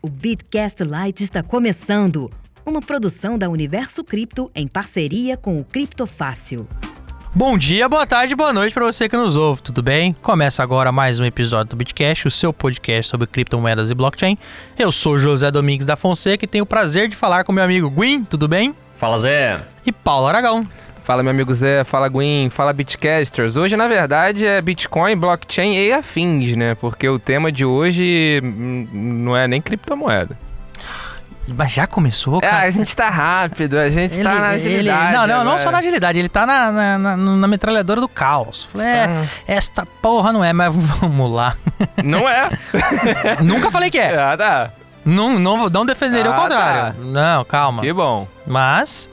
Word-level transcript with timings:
O 0.00 0.08
Bitcast 0.08 0.84
Lite 0.84 1.24
está 1.24 1.42
começando. 1.42 2.30
Uma 2.64 2.80
produção 2.80 3.36
da 3.36 3.48
Universo 3.48 4.04
Cripto 4.04 4.48
em 4.54 4.68
parceria 4.68 5.36
com 5.36 5.58
o 5.58 5.64
Criptofácil. 5.64 6.68
Bom 7.34 7.58
dia, 7.58 7.88
boa 7.88 8.06
tarde, 8.06 8.36
boa 8.36 8.52
noite 8.52 8.72
para 8.72 8.84
você 8.84 9.08
que 9.08 9.16
nos 9.16 9.36
ouve, 9.36 9.60
tudo 9.60 9.82
bem? 9.82 10.12
Começa 10.22 10.62
agora 10.62 10.92
mais 10.92 11.18
um 11.18 11.24
episódio 11.24 11.70
do 11.70 11.76
Bitcast, 11.76 12.28
o 12.28 12.30
seu 12.30 12.52
podcast 12.52 13.10
sobre 13.10 13.26
criptomoedas 13.26 13.90
e 13.90 13.94
blockchain. 13.94 14.38
Eu 14.78 14.92
sou 14.92 15.18
José 15.18 15.50
Domingues 15.50 15.84
da 15.84 15.96
Fonseca 15.96 16.44
e 16.44 16.48
tenho 16.48 16.62
o 16.62 16.66
prazer 16.66 17.08
de 17.08 17.16
falar 17.16 17.42
com 17.42 17.52
meu 17.52 17.64
amigo 17.64 17.90
Gwyn, 17.90 18.22
tudo 18.24 18.46
bem? 18.46 18.74
Fala 18.94 19.18
Zé! 19.18 19.60
E 19.84 19.90
Paulo 19.90 20.28
Aragão. 20.28 20.66
Fala, 21.08 21.22
meu 21.22 21.30
amigo 21.30 21.54
Zé, 21.54 21.84
fala 21.84 22.06
Gwyn, 22.06 22.50
fala 22.50 22.70
Bitcasters. 22.70 23.56
Hoje, 23.56 23.78
na 23.78 23.88
verdade, 23.88 24.46
é 24.46 24.60
Bitcoin, 24.60 25.16
blockchain 25.16 25.72
e 25.74 25.90
afins, 25.90 26.54
né? 26.54 26.74
Porque 26.74 27.08
o 27.08 27.18
tema 27.18 27.50
de 27.50 27.64
hoje 27.64 28.42
hum, 28.44 28.86
não 28.92 29.34
é 29.34 29.48
nem 29.48 29.58
criptomoeda. 29.58 30.36
Mas 31.46 31.70
já 31.72 31.86
começou, 31.86 32.36
É, 32.36 32.40
cara? 32.42 32.64
a 32.66 32.70
gente 32.70 32.94
tá 32.94 33.08
rápido, 33.08 33.78
a 33.78 33.88
gente 33.88 34.22
tá 34.22 34.34
na 34.34 34.48
agilidade. 34.48 35.12
não, 35.16 35.20
não, 35.26 35.34
não 35.36 35.40
agora. 35.52 35.58
só 35.60 35.70
na 35.70 35.78
agilidade, 35.78 36.18
ele 36.18 36.28
tá 36.28 36.44
na, 36.44 36.70
na, 36.70 36.98
na- 36.98 37.16
na 37.16 37.48
metralhadora 37.48 38.02
do 38.02 38.08
caos. 38.08 38.64
Falei, 38.64 38.86
é, 38.86 39.08
esta 39.46 39.86
porra 39.86 40.30
não 40.30 40.44
é, 40.44 40.52
mas 40.52 40.74
vamos 40.76 41.32
lá. 41.32 41.54
Não 42.04 42.28
é? 42.28 42.50
Nunca 43.42 43.70
falei 43.70 43.90
que 43.90 43.98
é. 43.98 44.14
ah, 44.14 44.36
tá. 44.36 44.70
Não, 45.06 45.38
não, 45.38 45.70
não 45.70 45.86
defenderia 45.86 46.30
o 46.30 46.34
Ah, 46.34 46.36
contrário. 46.38 46.82
tá. 46.92 46.94
Não, 47.02 47.44
calma. 47.46 47.80
Que 47.80 47.94
bom. 47.94 48.28
Mas, 48.46 49.08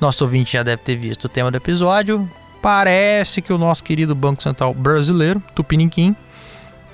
nosso 0.00 0.24
ouvinte 0.24 0.52
já 0.52 0.62
deve 0.62 0.82
ter 0.82 0.96
visto 0.96 1.24
o 1.24 1.28
tema 1.28 1.50
do 1.50 1.56
episódio. 1.56 2.28
Parece 2.62 3.40
que 3.40 3.52
o 3.52 3.58
nosso 3.58 3.82
querido 3.82 4.14
Banco 4.14 4.42
Central 4.42 4.74
brasileiro, 4.74 5.42
Tupiniquim, 5.54 6.14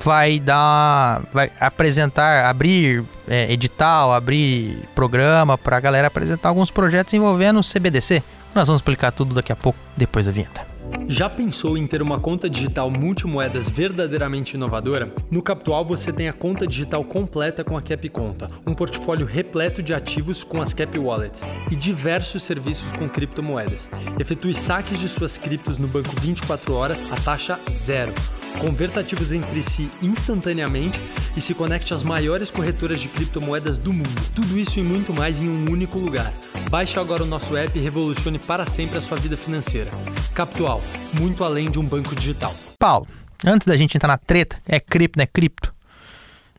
vai 0.03 0.39
dar. 0.39 1.23
vai 1.33 1.51
apresentar, 1.61 2.47
abrir 2.47 3.05
é, 3.27 3.53
edital, 3.53 4.13
abrir 4.13 4.79
programa 4.95 5.59
pra 5.59 5.81
galera 5.81 6.09
apresentar 6.09 6.51
alguns 6.51 6.71
projetos 6.71 7.13
envolvendo 7.15 7.61
o 7.61 7.63
CBDC. 7.63 8.23
Nós 8.55 8.69
vamos 8.69 8.81
explicar 8.81 9.13
tudo 9.13 9.35
daqui 9.35 9.53
a 9.53 9.57
pouco, 9.57 9.79
depois 9.97 10.27
da 10.27 10.33
vinheta. 10.33 10.76
Já 11.09 11.31
pensou 11.31 11.79
em 11.79 11.87
ter 11.87 12.03
uma 12.03 12.19
conta 12.19 12.51
digital 12.51 12.91
multimoedas 12.91 13.69
verdadeiramente 13.69 14.55
inovadora? 14.55 15.15
No 15.31 15.41
Capital 15.41 15.85
você 15.85 16.13
tem 16.13 16.29
a 16.29 16.33
conta 16.33 16.67
digital 16.67 17.05
completa 17.05 17.63
com 17.63 17.77
a 17.77 17.83
Cap 17.83 18.09
Conta, 18.09 18.51
um 18.67 18.75
portfólio 18.75 19.25
repleto 19.25 19.83
de 19.83 19.95
ativos 19.95 20.43
com 20.43 20.61
as 20.61 20.75
Cap 20.75 20.99
Wallets 20.99 21.43
e 21.71 21.77
diversos 21.77 22.43
serviços 22.43 22.93
com 22.93 23.09
criptomoedas. 23.09 23.89
Efetue 24.19 24.55
saques 24.55 24.99
de 24.99 25.09
suas 25.09 25.39
criptos 25.39 25.79
no 25.79 25.87
banco 25.87 26.11
24 26.21 26.75
horas 26.75 27.05
a 27.13 27.17
taxa 27.17 27.59
zero. 27.71 28.13
Converta 28.61 29.01
ativos 29.01 29.33
entre 29.33 29.63
si 29.63 29.91
instantaneamente 30.03 30.99
e 31.37 31.41
se 31.41 31.55
conecte 31.55 31.93
às 31.93 32.03
maiores 32.03 32.51
corretoras 32.51 33.01
de 33.01 33.09
criptomoedas 33.09 33.77
do 33.77 33.93
mundo. 33.93 34.33
Tudo 34.35 34.59
isso 34.59 34.81
e 34.81 34.83
muito 34.83 35.13
mais 35.13 35.41
em 35.41 35.49
um 35.49 35.71
único 35.71 35.99
lugar. 35.99 36.33
Baixe 36.71 36.99
agora 36.99 37.23
o 37.23 37.27
nosso 37.27 37.57
app 37.57 37.79
e 37.79 37.83
revolucione 37.83 38.39
para 38.39 38.65
sempre 38.67 38.97
a 38.99 39.03
sua 39.03 39.17
vida 39.19 39.37
financeira. 39.37 39.91
Capital, 40.35 40.81
muito 41.21 41.45
além 41.45 41.71
de 41.71 41.79
um 41.79 41.85
banco 41.85 42.15
digital. 42.15 42.53
Paulo, 42.79 43.07
antes 43.45 43.67
da 43.67 43.77
gente 43.77 43.97
entrar 43.97 44.09
na 44.09 44.19
treta, 44.19 44.59
é 44.67 44.81
cripto, 44.81 45.19
não 45.19 45.25
é 45.25 45.27
cripto? 45.27 45.75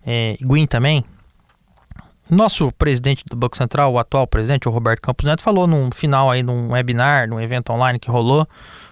É, 0.05 0.37
Gwyn 0.41 0.67
também. 0.67 1.03
Nosso 2.29 2.71
presidente 2.73 3.23
do 3.25 3.37
Banco 3.37 3.55
Central, 3.55 3.93
o 3.93 3.99
atual 3.99 4.27
presidente, 4.27 4.67
o 4.67 4.71
Roberto 4.71 5.01
Campos 5.01 5.25
Neto, 5.25 5.41
falou 5.41 5.65
num 5.65 5.89
final 5.91 6.29
aí, 6.29 6.43
num 6.43 6.71
webinar, 6.71 7.27
num 7.27 7.39
evento 7.39 7.71
online 7.71 7.97
que 7.97 8.11
rolou, 8.11 8.45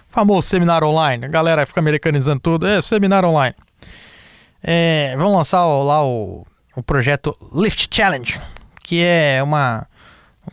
famoso 0.08 0.48
seminário 0.48 0.88
online, 0.88 1.26
a 1.26 1.28
galera 1.28 1.66
fica 1.66 1.80
americanizando 1.80 2.40
tudo, 2.40 2.66
é 2.66 2.80
seminário 2.80 3.28
online. 3.28 3.54
É, 4.62 5.14
vão 5.16 5.34
lançar 5.34 5.64
lá 5.64 6.04
o, 6.04 6.46
o 6.74 6.82
projeto 6.82 7.36
Lift 7.54 7.88
Challenge, 7.94 8.40
que 8.82 9.02
é 9.02 9.42
uma 9.42 9.86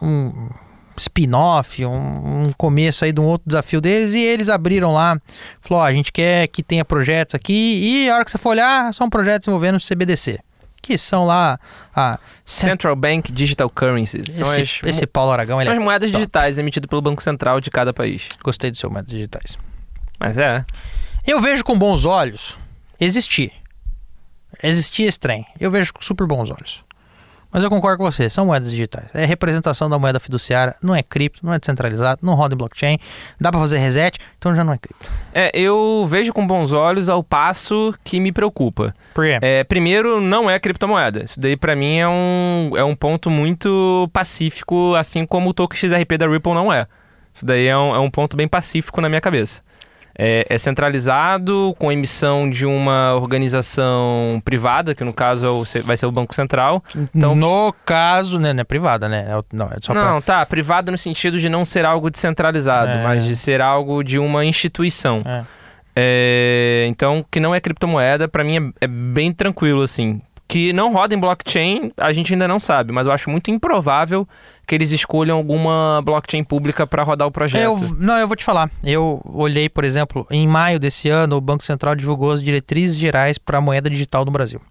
um 0.02 0.50
spin-off, 0.98 1.84
um, 1.86 2.44
um 2.44 2.48
começo 2.58 3.04
aí 3.04 3.12
de 3.12 3.20
um 3.20 3.26
outro 3.26 3.48
desafio 3.48 3.82
deles, 3.82 4.14
e 4.14 4.20
eles 4.20 4.50
abriram 4.50 4.94
lá, 4.94 5.20
falou, 5.60 5.84
a 5.84 5.92
gente 5.92 6.12
quer 6.12 6.48
que 6.48 6.62
tenha 6.62 6.86
projetos 6.86 7.36
aqui, 7.36 7.54
e 7.54 8.10
a 8.10 8.16
hora 8.16 8.26
que 8.26 8.32
você 8.32 8.38
for 8.38 8.50
olhar, 8.50 8.94
são 8.94 9.10
projetos 9.10 9.48
envolvendo 9.48 9.80
CBDC, 9.80 10.40
que 10.84 10.98
são 10.98 11.26
lá 11.26 11.58
a 11.96 12.20
cent- 12.46 12.72
Central 12.72 12.96
Bank 12.96 13.32
Digital 13.32 13.70
Currencies. 13.70 14.34
São 14.34 14.46
esse, 14.56 14.82
as, 14.82 14.90
esse 14.96 15.08
Paulo 15.08 15.32
Aragão, 15.32 15.60
são 15.64 15.72
as 15.72 15.78
é 15.80 15.82
moedas 15.82 16.12
top. 16.12 16.20
digitais 16.20 16.60
emitidas 16.60 16.88
pelo 16.88 17.02
Banco 17.02 17.24
Central 17.24 17.60
de 17.62 17.72
cada 17.72 17.92
país. 17.94 18.28
Gostei 18.44 18.70
do 18.70 18.78
seu 18.78 18.90
método 18.92 19.12
digitais. 19.12 19.58
Mas 20.20 20.38
é. 20.38 20.64
Eu 21.26 21.40
vejo 21.42 21.64
com 21.64 21.80
bons 21.80 22.04
olhos 22.06 22.58
existir. 23.00 23.52
Existir 24.62 25.04
esse 25.04 25.20
trem. 25.20 25.46
Eu 25.60 25.72
vejo 25.72 25.94
com 25.94 26.02
super 26.02 26.28
bons 26.28 26.52
olhos. 26.52 26.84
Mas 27.54 27.64
eu 27.64 27.70
concordo 27.70 28.00
com 28.00 28.04
você, 28.04 28.30
são 28.32 28.48
moedas 28.48 28.72
digitais. 28.72 29.06
É 29.14 29.26
representação 29.26 29.88
da 29.88 30.00
moeda 30.00 30.20
fiduciária, 30.20 30.76
não 30.82 30.96
é 30.96 31.04
cripto, 31.04 31.46
não 31.46 31.54
é 31.54 31.60
descentralizado, 31.60 32.22
não 32.24 32.34
roda 32.34 32.56
em 32.56 32.58
blockchain, 32.58 32.98
dá 33.40 33.52
pra 33.52 33.60
fazer 33.60 33.78
reset, 33.78 34.18
então 34.38 34.56
já 34.56 34.64
não 34.64 34.74
é 34.74 34.78
cripto. 34.78 35.06
É, 35.32 35.52
eu 35.54 36.04
vejo 36.10 36.34
com 36.34 36.46
bons 36.48 36.74
olhos 36.74 37.10
ao 37.10 37.24
passo 37.24 37.94
que 38.04 38.20
me 38.20 38.32
preocupa. 38.32 38.96
Por 39.14 39.26
quê? 39.26 39.38
É, 39.40 39.64
primeiro, 39.64 40.20
não 40.20 40.50
é 40.50 40.60
criptomoeda. 40.60 41.24
Isso 41.24 41.40
daí 41.40 41.56
pra 41.56 41.76
mim 41.76 41.98
é 41.98 42.08
um, 42.08 42.72
é 42.76 42.84
um 42.84 42.96
ponto 42.96 43.30
muito 43.30 44.10
pacífico, 44.12 44.96
assim 44.96 45.24
como 45.24 45.52
o 45.52 45.54
token 45.54 45.78
XRP 45.78 46.18
da 46.18 46.28
Ripple 46.28 46.54
não 46.54 46.74
é. 46.74 46.88
Isso 47.32 47.46
daí 47.46 47.68
é 47.68 47.78
um, 47.78 47.96
é 47.96 48.00
um 48.00 48.10
ponto 48.10 48.36
bem 48.36 48.48
pacífico 48.48 49.00
na 49.00 49.10
minha 49.10 49.22
cabeça. 49.22 49.62
É, 50.18 50.46
é 50.48 50.58
centralizado, 50.60 51.76
com 51.80 51.92
emissão 51.92 52.48
de 52.50 52.66
uma 52.68 53.16
organização 53.16 54.42
privada, 54.46 54.94
que 54.94 55.04
no 55.04 55.12
caso 55.14 55.46
é 55.46 55.50
o- 55.50 55.64
vai 55.84 55.98
ser 55.98 56.06
o 56.06 56.12
Banco 56.12 56.36
Central. 56.36 56.84
então- 57.16 57.34
no 57.36 57.74
caso, 57.86 58.40
né, 58.40 58.54
não 58.54 58.62
é 58.62 58.64
privada, 58.64 59.10
né? 59.10 59.26
É 59.28 59.42
não, 59.56 59.66
é 59.66 59.78
só 59.82 59.94
pra- 59.94 60.12
não, 60.12 60.22
tá, 60.22 60.46
privada 60.46 60.92
no 60.92 60.98
sentido 60.98 61.40
de 61.40 61.50
não 61.50 61.66
ser 61.66 61.84
algo 61.86 62.10
descentralizado, 62.12 62.98
É. 62.98 63.04
mas 63.04 63.26
de 63.26 63.36
ser 63.36 63.60
algo 63.62 64.04
de 64.04 64.20
uma 64.20 64.46
instituição. 64.46 65.22
É. 65.26 65.44
É, 65.96 66.86
então, 66.90 67.24
que 67.30 67.40
não 67.40 67.54
é 67.54 67.60
criptomoeda, 67.60 68.28
pra 68.28 68.44
mim 68.44 68.74
é, 68.82 68.86
é 68.86 68.88
bem 68.88 69.32
tranquilo, 69.32 69.82
assim. 69.82 70.22
Que 70.54 70.72
não 70.72 70.94
roda 70.94 71.16
em 71.16 71.18
blockchain, 71.18 71.92
a 71.98 72.12
gente 72.12 72.32
ainda 72.32 72.48
não 72.48 72.60
sabe, 72.60 72.94
mas 72.94 73.08
eu 73.08 73.12
acho 73.12 73.28
muito 73.28 73.50
improvável 73.50 74.28
que 74.68 74.76
eles 74.76 74.92
escolham 74.92 75.36
alguma 75.36 76.00
blockchain 76.06 76.44
pública 76.44 76.86
pra 76.86 77.02
rodar 77.02 77.28
o 77.28 77.32
projeto. 77.32 77.64
Eu, 77.64 77.96
não, 77.98 78.20
eu 78.20 78.28
vou 78.28 78.38
te 78.38 78.44
falar. 78.44 78.70
Eu 78.84 79.20
olhei, 79.26 79.68
por 79.68 79.84
exemplo, 79.84 80.28
em 80.30 80.48
maio 80.48 80.80
desse 80.80 81.10
ano, 81.10 81.38
o 81.38 81.42
Banco 81.42 81.64
Central 81.64 81.96
divulgou 81.96 82.32
as 82.32 82.44
diretrizes 82.44 82.96
gerais 82.96 83.40
para 83.40 83.58
a 83.58 83.62
moeda 83.62 83.90
digital 83.90 84.24
no 84.26 84.30
Brasil. 84.32 84.62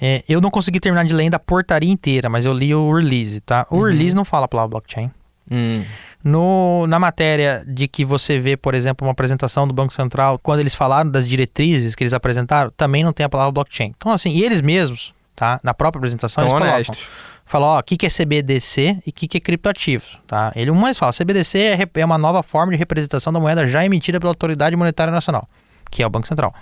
É, 0.00 0.24
eu 0.26 0.40
não 0.40 0.50
consegui 0.50 0.80
terminar 0.80 1.04
de 1.04 1.12
ler 1.12 1.24
ainda 1.24 1.36
a 1.36 1.40
portaria 1.40 1.92
inteira, 1.92 2.30
mas 2.30 2.46
eu 2.46 2.54
li 2.54 2.74
o 2.74 2.90
release, 2.90 3.42
tá? 3.42 3.66
O 3.70 3.82
release 3.84 4.16
não 4.16 4.24
fala 4.24 4.46
a 4.46 4.48
palavra 4.48 4.70
blockchain. 4.70 5.10
Hum. 5.50 5.84
No, 6.26 6.88
na 6.88 6.98
matéria 6.98 7.64
de 7.64 7.86
que 7.86 8.04
você 8.04 8.40
vê, 8.40 8.56
por 8.56 8.74
exemplo, 8.74 9.06
uma 9.06 9.12
apresentação 9.12 9.64
do 9.64 9.72
Banco 9.72 9.92
Central, 9.92 10.40
quando 10.42 10.58
eles 10.58 10.74
falaram 10.74 11.08
das 11.08 11.28
diretrizes 11.28 11.94
que 11.94 12.02
eles 12.02 12.12
apresentaram, 12.12 12.68
também 12.76 13.04
não 13.04 13.12
tem 13.12 13.24
a 13.24 13.28
palavra 13.28 13.52
blockchain. 13.52 13.94
Então, 13.96 14.10
assim, 14.10 14.30
e 14.30 14.42
eles 14.42 14.60
mesmos, 14.60 15.14
tá? 15.36 15.60
Na 15.62 15.72
própria 15.72 16.00
apresentação, 16.00 16.42
São 16.42 16.42
eles 16.42 16.52
colocam 16.52 16.74
honestos. 16.74 17.08
fala, 17.44 17.66
ó, 17.66 17.78
o 17.78 17.82
que, 17.84 17.96
que 17.96 18.06
é 18.06 18.08
CBDC 18.10 18.98
e 19.06 19.10
o 19.10 19.12
que, 19.12 19.28
que 19.28 19.36
é 19.36 19.40
criptoativos, 19.40 20.18
tá? 20.26 20.50
Ele 20.56 20.68
um 20.68 20.74
mais 20.74 20.98
fala, 20.98 21.12
CBDC 21.12 21.58
é, 21.60 22.00
é 22.00 22.04
uma 22.04 22.18
nova 22.18 22.42
forma 22.42 22.72
de 22.72 22.78
representação 22.78 23.32
da 23.32 23.38
moeda 23.38 23.64
já 23.64 23.84
emitida 23.84 24.18
pela 24.18 24.32
Autoridade 24.32 24.74
Monetária 24.74 25.12
Nacional, 25.12 25.48
que 25.92 26.02
é 26.02 26.06
o 26.08 26.10
Banco 26.10 26.26
Central. 26.26 26.52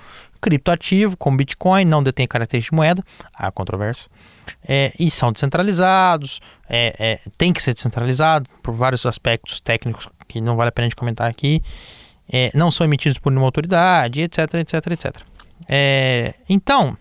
Criptoativo, 0.45 1.17
como 1.17 1.39
Bitcoin, 1.39 1.87
não 1.87 2.03
detém 2.03 2.27
característica 2.27 2.71
de 2.71 2.77
moeda, 2.77 3.03
há 3.33 3.51
controvérsia, 3.51 4.11
é, 4.63 4.93
e 4.99 5.11
são 5.11 5.33
descentralizados, 5.33 6.39
é, 6.69 6.95
é, 6.99 7.31
tem 7.39 7.51
que 7.51 7.63
ser 7.63 7.73
descentralizado 7.73 8.47
por 8.63 8.75
vários 8.75 9.07
aspectos 9.07 9.59
técnicos 9.59 10.07
que 10.29 10.43
não 10.43 10.55
vale 10.55 10.69
a 10.69 10.73
pena 10.73 10.87
de 10.87 10.95
comentar 10.95 11.31
aqui, 11.31 11.63
é, 12.31 12.51
não 12.53 12.71
são 12.71 12.85
emitidos 12.85 13.19
por 13.19 13.31
nenhuma 13.31 13.47
autoridade, 13.47 14.21
etc, 14.21 14.53
etc, 14.53 14.87
etc. 14.91 15.17
Então, 16.47 16.95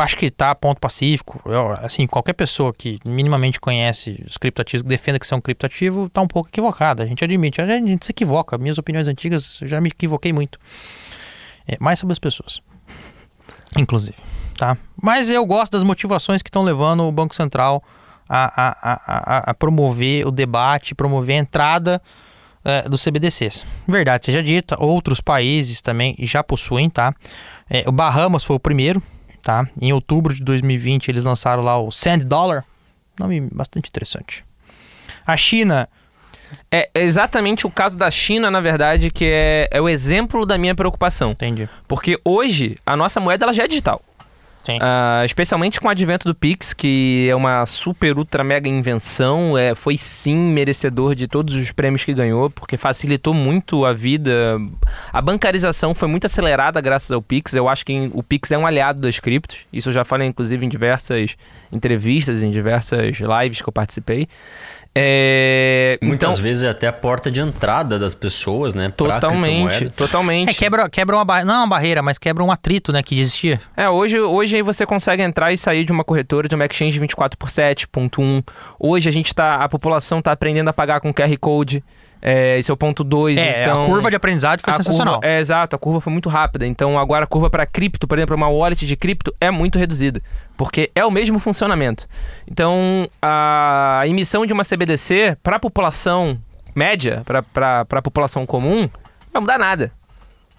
acho 0.00 0.16
que 0.16 0.30
tá 0.30 0.54
ponto 0.54 0.80
pacífico. 0.80 1.42
Eu, 1.44 1.72
assim, 1.72 2.06
qualquer 2.06 2.32
pessoa 2.32 2.72
que 2.72 2.98
minimamente 3.04 3.60
conhece 3.60 4.24
os 4.26 4.38
criptoativos, 4.38 4.82
que 4.82 4.88
defenda 4.88 5.18
que 5.18 5.26
são 5.26 5.38
criptoativo, 5.38 6.08
tá 6.08 6.22
um 6.22 6.26
pouco 6.26 6.48
equivocada. 6.48 7.02
A 7.02 7.06
gente 7.06 7.22
admite, 7.22 7.60
a 7.60 7.66
gente 7.66 8.06
se 8.06 8.12
equivoca. 8.12 8.56
Minhas 8.56 8.78
opiniões 8.78 9.06
antigas, 9.06 9.60
eu 9.60 9.68
já 9.68 9.80
me 9.82 9.88
equivoquei 9.88 10.32
muito. 10.32 10.58
É, 11.68 11.76
mais 11.78 11.98
sobre 11.98 12.12
as 12.12 12.18
pessoas. 12.18 12.62
Inclusive, 13.76 14.16
tá? 14.56 14.78
Mas 15.00 15.30
eu 15.30 15.44
gosto 15.44 15.72
das 15.72 15.82
motivações 15.82 16.42
que 16.42 16.48
estão 16.48 16.62
levando 16.62 17.04
o 17.04 17.12
Banco 17.12 17.34
Central 17.34 17.84
a, 18.28 18.62
a, 18.66 18.76
a, 18.92 19.50
a, 19.50 19.54
promover 19.54 20.26
o 20.26 20.30
debate, 20.30 20.94
promover 20.94 21.36
a 21.36 21.38
entrada 21.38 22.02
é, 22.64 22.82
dos 22.88 23.02
CBDCs. 23.02 23.66
Verdade 23.86 24.26
seja 24.26 24.42
dita, 24.42 24.76
outros 24.82 25.20
países 25.20 25.80
também 25.80 26.16
já 26.20 26.42
possuem, 26.42 26.90
tá? 26.90 27.14
É, 27.68 27.84
o 27.86 27.92
Bahamas 27.92 28.44
foi 28.44 28.56
o 28.56 28.60
primeiro, 28.60 29.02
tá? 29.42 29.66
Em 29.80 29.92
outubro 29.92 30.34
de 30.34 30.42
2020 30.42 31.08
eles 31.08 31.24
lançaram 31.24 31.62
lá 31.62 31.78
o 31.78 31.90
Sand 31.90 32.20
Dollar, 32.20 32.64
nome 33.18 33.40
bastante 33.52 33.88
interessante. 33.88 34.44
A 35.26 35.36
China 35.36 35.88
É 36.70 36.90
exatamente 36.94 37.66
o 37.66 37.70
caso 37.70 37.96
da 37.96 38.10
China, 38.10 38.50
na 38.50 38.60
verdade, 38.60 39.10
que 39.10 39.24
é, 39.24 39.68
é 39.70 39.80
o 39.80 39.88
exemplo 39.88 40.44
da 40.44 40.58
minha 40.58 40.74
preocupação. 40.74 41.32
Entendi. 41.32 41.68
Porque 41.86 42.18
hoje 42.24 42.76
a 42.84 42.96
nossa 42.96 43.20
moeda 43.20 43.44
ela 43.44 43.52
já 43.52 43.64
é 43.64 43.68
digital. 43.68 44.02
Sim. 44.68 44.78
Ah, 44.82 45.22
especialmente 45.24 45.80
com 45.80 45.88
o 45.88 45.90
advento 45.90 46.28
do 46.28 46.34
Pix, 46.34 46.74
que 46.74 47.26
é 47.30 47.34
uma 47.34 47.64
super, 47.64 48.18
ultra, 48.18 48.44
mega 48.44 48.68
invenção. 48.68 49.56
É, 49.56 49.74
foi 49.74 49.96
sim 49.96 50.36
merecedor 50.36 51.14
de 51.14 51.26
todos 51.26 51.54
os 51.54 51.72
prêmios 51.72 52.04
que 52.04 52.12
ganhou, 52.12 52.50
porque 52.50 52.76
facilitou 52.76 53.32
muito 53.32 53.86
a 53.86 53.94
vida. 53.94 54.60
A 55.10 55.22
bancarização 55.22 55.94
foi 55.94 56.06
muito 56.06 56.26
acelerada 56.26 56.82
graças 56.82 57.10
ao 57.10 57.22
Pix. 57.22 57.54
Eu 57.54 57.66
acho 57.66 57.86
que 57.86 58.10
o 58.12 58.22
Pix 58.22 58.50
é 58.50 58.58
um 58.58 58.66
aliado 58.66 59.00
das 59.00 59.18
criptos. 59.18 59.64
Isso 59.72 59.88
eu 59.88 59.92
já 59.94 60.04
falei, 60.04 60.28
inclusive, 60.28 60.66
em 60.66 60.68
diversas 60.68 61.34
entrevistas, 61.72 62.42
em 62.42 62.50
diversas 62.50 63.16
lives 63.18 63.62
que 63.62 63.68
eu 63.70 63.72
participei. 63.72 64.28
É, 65.00 65.96
Muitas 66.02 66.34
então, 66.34 66.42
vezes 66.42 66.64
é 66.64 66.68
até 66.68 66.88
a 66.88 66.92
porta 66.92 67.30
de 67.30 67.40
entrada 67.40 68.00
das 68.00 68.16
pessoas, 68.16 68.74
né? 68.74 68.92
totalmente, 68.96 69.90
totalmente. 69.90 70.50
É, 70.50 70.54
quebra, 70.54 70.88
quebra 70.90 71.14
uma 71.14 71.24
barreira. 71.24 71.46
Não 71.46 71.54
é 71.54 71.58
uma 71.58 71.68
barreira, 71.68 72.02
mas 72.02 72.18
quebra 72.18 72.42
um 72.42 72.50
atrito, 72.50 72.92
né, 72.92 73.00
que 73.00 73.18
existia. 73.18 73.60
É, 73.76 73.88
hoje, 73.88 74.18
hoje 74.18 74.60
você 74.60 74.84
consegue 74.84 75.22
entrar 75.22 75.52
e 75.52 75.58
sair 75.58 75.84
de 75.84 75.92
uma 75.92 76.02
corretora 76.02 76.48
de 76.48 76.54
uma 76.56 76.64
exchange 76.64 76.98
24 76.98 77.38
por 77.38 77.48
7, 77.48 77.86
ponto 77.86 78.20
1. 78.20 78.42
Hoje 78.76 79.08
a 79.08 79.12
gente 79.12 79.32
tá, 79.32 79.56
a 79.56 79.68
população 79.68 80.20
tá 80.20 80.32
aprendendo 80.32 80.68
a 80.68 80.72
pagar 80.72 81.00
com 81.00 81.14
QR 81.14 81.36
Code. 81.38 81.84
É, 82.20 82.58
esse 82.58 82.70
é 82.70 82.74
o 82.74 82.76
ponto 82.76 83.04
2. 83.04 83.38
É, 83.38 83.62
então, 83.62 83.82
a 83.82 83.86
curva 83.86 84.10
de 84.10 84.16
aprendizado 84.16 84.60
foi 84.60 84.72
sensacional. 84.72 85.14
curva- 85.20 85.26
é, 85.28 85.38
exato, 85.38 85.76
a 85.76 85.78
curva 85.78 86.00
foi 86.00 86.12
muito 86.12 86.28
rápida. 86.28 86.66
Então 86.66 86.98
agora 86.98 87.24
a 87.24 87.26
curva 87.28 87.48
para 87.48 87.64
cripto, 87.64 88.08
por 88.08 88.18
exemplo, 88.18 88.34
uma 88.36 88.48
wallet 88.48 88.84
de 88.86 88.96
cripto 88.96 89.32
é 89.40 89.50
muito 89.50 89.78
reduzida, 89.78 90.20
porque 90.56 90.90
é 90.94 91.04
o 91.04 91.10
mesmo 91.10 91.38
funcionamento. 91.38 92.06
Então 92.50 93.08
a 93.22 94.02
emissão 94.06 94.44
de 94.44 94.52
uma 94.52 94.64
CBDC 94.64 95.36
para 95.42 95.56
a 95.56 95.60
população 95.60 96.38
média, 96.74 97.22
para 97.24 97.86
a 97.90 98.02
população 98.02 98.44
comum, 98.46 98.82
não 98.82 99.32
vai 99.32 99.40
mudar 99.40 99.58
nada. 99.58 99.92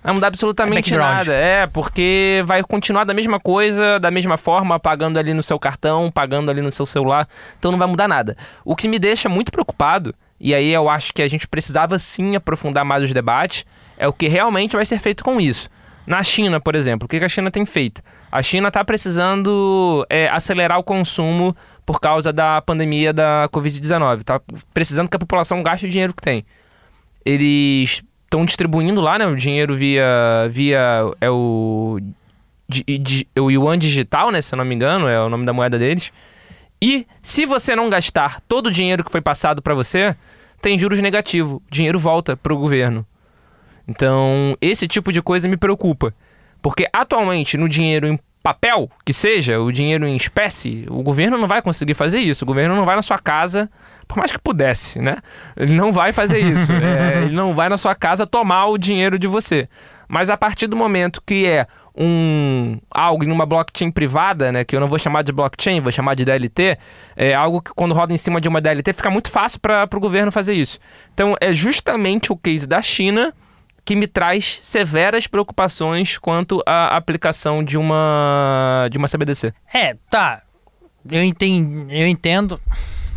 Não 0.02 0.12
vai 0.12 0.14
mudar 0.14 0.28
absolutamente 0.28 0.96
É 0.96 0.98
nada. 0.98 1.34
É, 1.34 1.68
porque 1.68 2.42
vai 2.46 2.64
continuar 2.64 3.04
da 3.04 3.14
mesma 3.14 3.38
coisa, 3.38 4.00
da 4.00 4.10
mesma 4.10 4.38
forma, 4.38 4.80
pagando 4.80 5.20
ali 5.20 5.34
no 5.34 5.44
seu 5.44 5.60
cartão, 5.60 6.10
pagando 6.10 6.50
ali 6.50 6.62
no 6.62 6.72
seu 6.72 6.86
celular. 6.86 7.28
Então 7.58 7.70
não 7.70 7.78
vai 7.78 7.88
mudar 7.88 8.08
nada. 8.08 8.38
O 8.64 8.78
que 8.78 8.88
me 8.88 8.98
deixa 8.98 9.28
muito 9.28 9.52
preocupado, 9.52 10.16
e 10.40 10.54
aí 10.56 10.72
eu 10.72 10.90
acho 10.90 11.14
que 11.14 11.22
a 11.22 11.28
gente 11.28 11.48
precisava 11.48 11.98
sim 12.00 12.36
aprofundar 12.36 12.86
mais 12.86 13.04
os 13.04 13.12
debates, 13.12 13.66
é 13.98 14.08
o 14.08 14.14
que 14.14 14.28
realmente 14.28 14.76
vai 14.76 14.86
ser 14.86 15.00
feito 15.00 15.24
com 15.24 15.40
isso. 15.40 15.70
Na 16.08 16.24
China, 16.24 16.60
por 16.60 16.74
exemplo, 16.76 17.06
o 17.06 17.10
que 17.10 17.18
a 17.18 17.30
China 17.30 17.52
tem 17.52 17.66
feito? 17.66 18.02
A 18.32 18.42
China 18.42 18.70
está 18.70 18.84
precisando 18.84 20.06
é, 20.10 20.28
acelerar 20.30 20.80
o 20.80 20.84
consumo 20.84 21.56
por 21.86 22.00
causa 22.00 22.34
da 22.34 22.62
pandemia 22.62 23.14
da 23.14 23.48
Covid-19. 23.52 24.20
Está 24.22 24.42
precisando 24.74 25.08
que 25.10 25.16
a 25.16 25.20
população 25.20 25.62
gaste 25.62 25.86
o 25.86 25.90
dinheiro 25.90 26.14
que 26.14 26.22
tem. 26.24 26.44
Eles 27.26 28.02
estão 28.24 28.46
distribuindo 28.46 29.02
lá, 29.02 29.18
né, 29.20 29.26
o 29.28 29.36
dinheiro 29.36 29.76
via 29.76 30.04
via 30.50 30.80
é 31.20 31.30
o 31.30 32.00
di- 32.68 32.84
di- 32.98 33.28
o 33.38 33.50
yuan 33.52 33.78
digital, 33.78 34.32
né, 34.32 34.42
se 34.42 34.54
eu 34.54 34.58
não 34.58 34.66
me 34.66 34.74
engano, 34.76 35.08
é 35.08 35.20
o 35.22 35.30
nome 35.30 35.46
da 35.46 35.54
moeda 35.54 35.78
deles. 35.78 36.12
E 36.82 37.06
se 37.22 37.46
você 37.46 37.76
não 37.76 37.90
gastar 37.90 38.40
todo 38.42 38.68
o 38.68 38.72
dinheiro 38.72 39.04
que 39.04 39.12
foi 39.12 39.22
passado 39.22 39.62
para 39.62 39.74
você, 39.74 40.16
tem 40.62 40.78
juros 40.78 41.02
negativos, 41.02 41.54
o 41.54 41.62
dinheiro 41.70 42.00
volta 42.00 42.38
para 42.38 42.54
o 42.54 42.58
governo. 42.58 43.06
Então, 43.88 44.56
esse 44.62 44.88
tipo 44.88 45.12
de 45.12 45.22
coisa 45.22 45.48
me 45.48 45.58
preocupa. 45.58 46.14
Porque 46.62 46.88
atualmente, 46.94 47.58
no 47.58 47.68
dinheiro 47.68 48.08
em 48.08 48.20
papel, 48.42 48.90
que 49.06 49.12
seja, 49.12 49.60
o 49.60 49.72
dinheiro 49.72 50.08
em 50.08 50.16
espécie, 50.16 50.86
o 50.90 51.04
governo 51.04 51.38
não 51.38 51.48
vai 51.48 51.62
conseguir 51.62 51.94
fazer 51.94 52.20
isso. 52.20 52.44
O 52.44 52.48
governo 52.48 52.76
não 52.76 52.86
vai 52.86 52.96
na 52.96 53.02
sua 53.02 53.18
casa, 53.18 53.70
por 54.08 54.18
mais 54.18 54.32
que 54.32 54.40
pudesse, 54.40 55.00
né? 55.00 55.18
Ele 55.58 55.76
não 55.76 55.92
vai 55.92 56.12
fazer 56.14 56.40
isso. 56.40 56.72
É, 56.80 57.24
ele 57.24 57.36
não 57.36 57.54
vai 57.54 57.70
na 57.70 57.78
sua 57.78 57.94
casa 57.94 58.26
tomar 58.26 58.68
o 58.68 58.78
dinheiro 58.78 59.20
de 59.20 59.28
você. 59.28 59.68
Mas 60.08 60.30
a 60.30 60.38
partir 60.38 60.68
do 60.68 60.76
momento 60.76 61.22
que 61.26 61.46
é 61.46 61.68
um 62.00 62.80
algo 62.90 63.26
em 63.26 63.32
uma 63.32 63.46
blockchain 63.46 63.92
privada, 63.92 64.52
né, 64.52 64.64
que 64.64 64.74
eu 64.74 64.80
não 64.80 64.88
vou 64.88 64.98
chamar 64.98 65.22
de 65.22 65.34
blockchain, 65.34 65.82
vou 65.82 65.92
chamar 65.92 66.16
de 66.16 66.24
DLT, 66.24 66.78
é 67.16 67.36
algo 67.36 67.62
que 67.62 67.72
quando 67.76 67.94
roda 67.94 68.14
em 68.14 68.18
cima 68.18 68.40
de 68.40 68.48
uma 68.48 68.62
DLT 68.62 68.94
fica 68.94 69.12
muito 69.12 69.30
fácil 69.30 69.60
para 69.60 69.88
o 69.94 70.00
governo 70.00 70.32
fazer 70.32 70.54
isso. 70.54 70.80
Então 71.14 71.36
é 71.42 71.52
justamente 71.52 72.32
o 72.32 72.38
case 72.38 72.66
da 72.66 72.82
China 72.82 73.34
que 73.84 73.96
me 73.96 74.08
traz 74.08 74.60
severas 74.62 75.28
preocupações 75.28 76.18
quanto 76.18 76.64
à 76.66 76.96
aplicação 76.96 77.64
de 77.64 77.78
uma 77.78 78.88
de 78.90 78.98
uma 78.98 79.08
CBDC. 79.08 79.54
É, 79.74 79.96
tá. 80.10 80.44
Eu 81.12 81.24
entendo, 81.24 81.92
eu 81.92 82.08
entendo. 82.08 82.60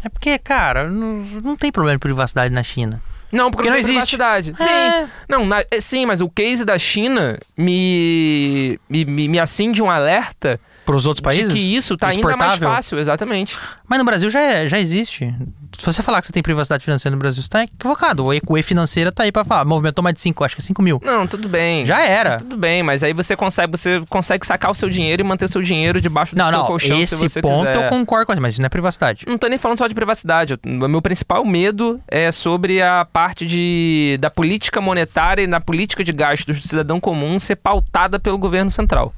É 0.05 0.09
porque, 0.09 0.37
cara, 0.39 0.89
não, 0.91 1.19
não 1.43 1.57
tem 1.57 1.71
problema 1.71 1.97
de 1.97 2.01
privacidade 2.01 2.53
na 2.53 2.63
China. 2.63 3.01
Não, 3.33 3.51
porque, 3.51 3.69
Porque 3.69 3.71
não 3.71 3.77
existe. 3.79 4.17
privacidade. 4.17 4.53
Sim. 4.55 4.69
É. 4.69 5.09
Não, 5.29 5.47
na- 5.47 5.65
é, 5.71 5.81
sim, 5.81 6.05
mas 6.05 6.21
o 6.21 6.29
case 6.29 6.65
da 6.67 6.79
China 6.79 7.39
me, 7.57 8.79
me, 8.91 9.05
me, 9.07 9.29
me 9.29 9.39
acende 9.41 9.83
um 9.83 9.91
alerta 9.91 10.61
Para 10.93 10.99
os 10.99 11.07
outros 11.07 11.23
países? 11.23 11.49
de 11.55 11.59
que 11.59 11.75
isso 11.75 11.97
tá 11.97 12.09
ainda 12.09 12.23
mais 12.37 12.53
Exportável? 12.53 12.69
fácil, 12.77 12.99
exatamente. 12.99 13.57
Mas 13.89 13.99
no 13.99 14.05
Brasil 14.05 14.29
já, 14.29 14.41
é- 14.41 14.69
já 14.69 14.79
existe. 14.79 15.35
Se 15.79 15.87
você 15.87 16.03
falar 16.03 16.21
que 16.21 16.27
você 16.27 16.33
tem 16.35 16.43
privacidade 16.43 16.85
financeira 16.85 17.17
no 17.17 17.19
Brasil, 17.19 17.43
você 17.43 17.49
tá 17.49 17.65
equivocado. 17.65 18.27
O 18.27 18.59
E-Financeira 18.59 19.11
tá 19.11 19.23
aí 19.23 19.33
pra 19.33 19.43
falar. 19.45 19.65
Movimentou 19.65 20.03
mais 20.03 20.15
de 20.15 20.21
5, 20.21 20.45
acho 20.45 20.55
que 20.55 20.61
é 20.61 20.65
5 20.65 20.83
mil. 20.83 21.01
Não, 21.03 21.27
tudo 21.27 21.49
bem. 21.49 21.87
Já 21.87 22.05
era. 22.05 22.31
Mas 22.31 22.43
tudo 22.43 22.57
bem, 22.59 22.83
mas 22.83 23.03
aí 23.03 23.15
você 23.15 23.35
consegue, 23.35 23.71
você 23.77 24.03
consegue 24.09 24.47
sacar 24.47 24.71
o 24.71 24.75
seu 24.75 24.91
dinheiro 24.91 25.23
e 25.23 25.25
manter 25.25 25.47
o 25.47 25.49
seu 25.49 25.63
dinheiro 25.63 25.99
debaixo 26.01 26.35
do 26.35 26.39
Não, 26.39 26.51
seu 26.51 26.59
não. 26.59 26.67
colchão 26.67 27.01
Esse 27.01 27.17
se 27.17 27.23
você 27.29 27.41
ponto 27.41 27.67
quiser. 27.67 27.85
eu 27.85 27.89
concordo 27.89 28.27
com 28.27 28.35
você, 28.35 28.41
mas 28.41 28.53
isso 28.55 28.61
não 28.61 28.67
é 28.67 28.69
privacidade. 28.69 29.25
Não 29.27 29.39
tô 29.39 29.47
nem 29.49 29.59
falando 29.59 29.79
só 29.79 29.87
de 29.87 29.95
privacidade. 29.95 30.55
O 30.63 30.89
meu 30.89 31.01
principal 31.01 31.43
medo 31.45 31.99
é 32.07 32.31
sobre 32.31 32.83
a 32.83 33.07
parte 33.11 33.47
de, 33.47 34.19
da 34.21 34.29
política 34.31 34.79
monetária 34.81 35.43
e 35.43 35.47
na 35.47 35.61
política 35.61 36.05
de 36.05 36.13
gasto 36.13 36.47
do 36.47 36.55
cidadão 36.55 37.01
comum 37.01 37.39
ser 37.39 37.57
pautada 37.57 38.19
pelo 38.21 38.37
governo 38.37 38.71
central. 38.71 39.15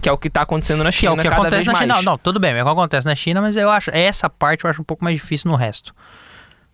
Que 0.00 0.08
é 0.08 0.12
o 0.12 0.18
que 0.18 0.30
tá 0.30 0.42
acontecendo 0.42 0.84
na 0.84 0.90
Que 0.90 0.96
é 0.96 1.00
China 1.00 1.12
o 1.12 1.16
que 1.18 1.26
acontece 1.28 1.66
na 1.66 1.72
mais. 1.72 1.84
China. 1.84 2.02
Não, 2.02 2.18
tudo 2.18 2.38
bem, 2.38 2.52
é 2.52 2.62
o 2.62 2.66
que 2.66 2.70
acontece 2.72 3.06
na 3.06 3.14
China, 3.14 3.40
mas 3.40 3.56
eu 3.56 3.70
acho. 3.70 3.90
Essa 3.90 4.28
parte 4.30 4.64
eu 4.64 4.70
acho 4.70 4.80
um 4.80 4.84
pouco 4.84 5.02
mais 5.02 5.16
difícil 5.16 5.50
no 5.50 5.56
resto. 5.56 5.94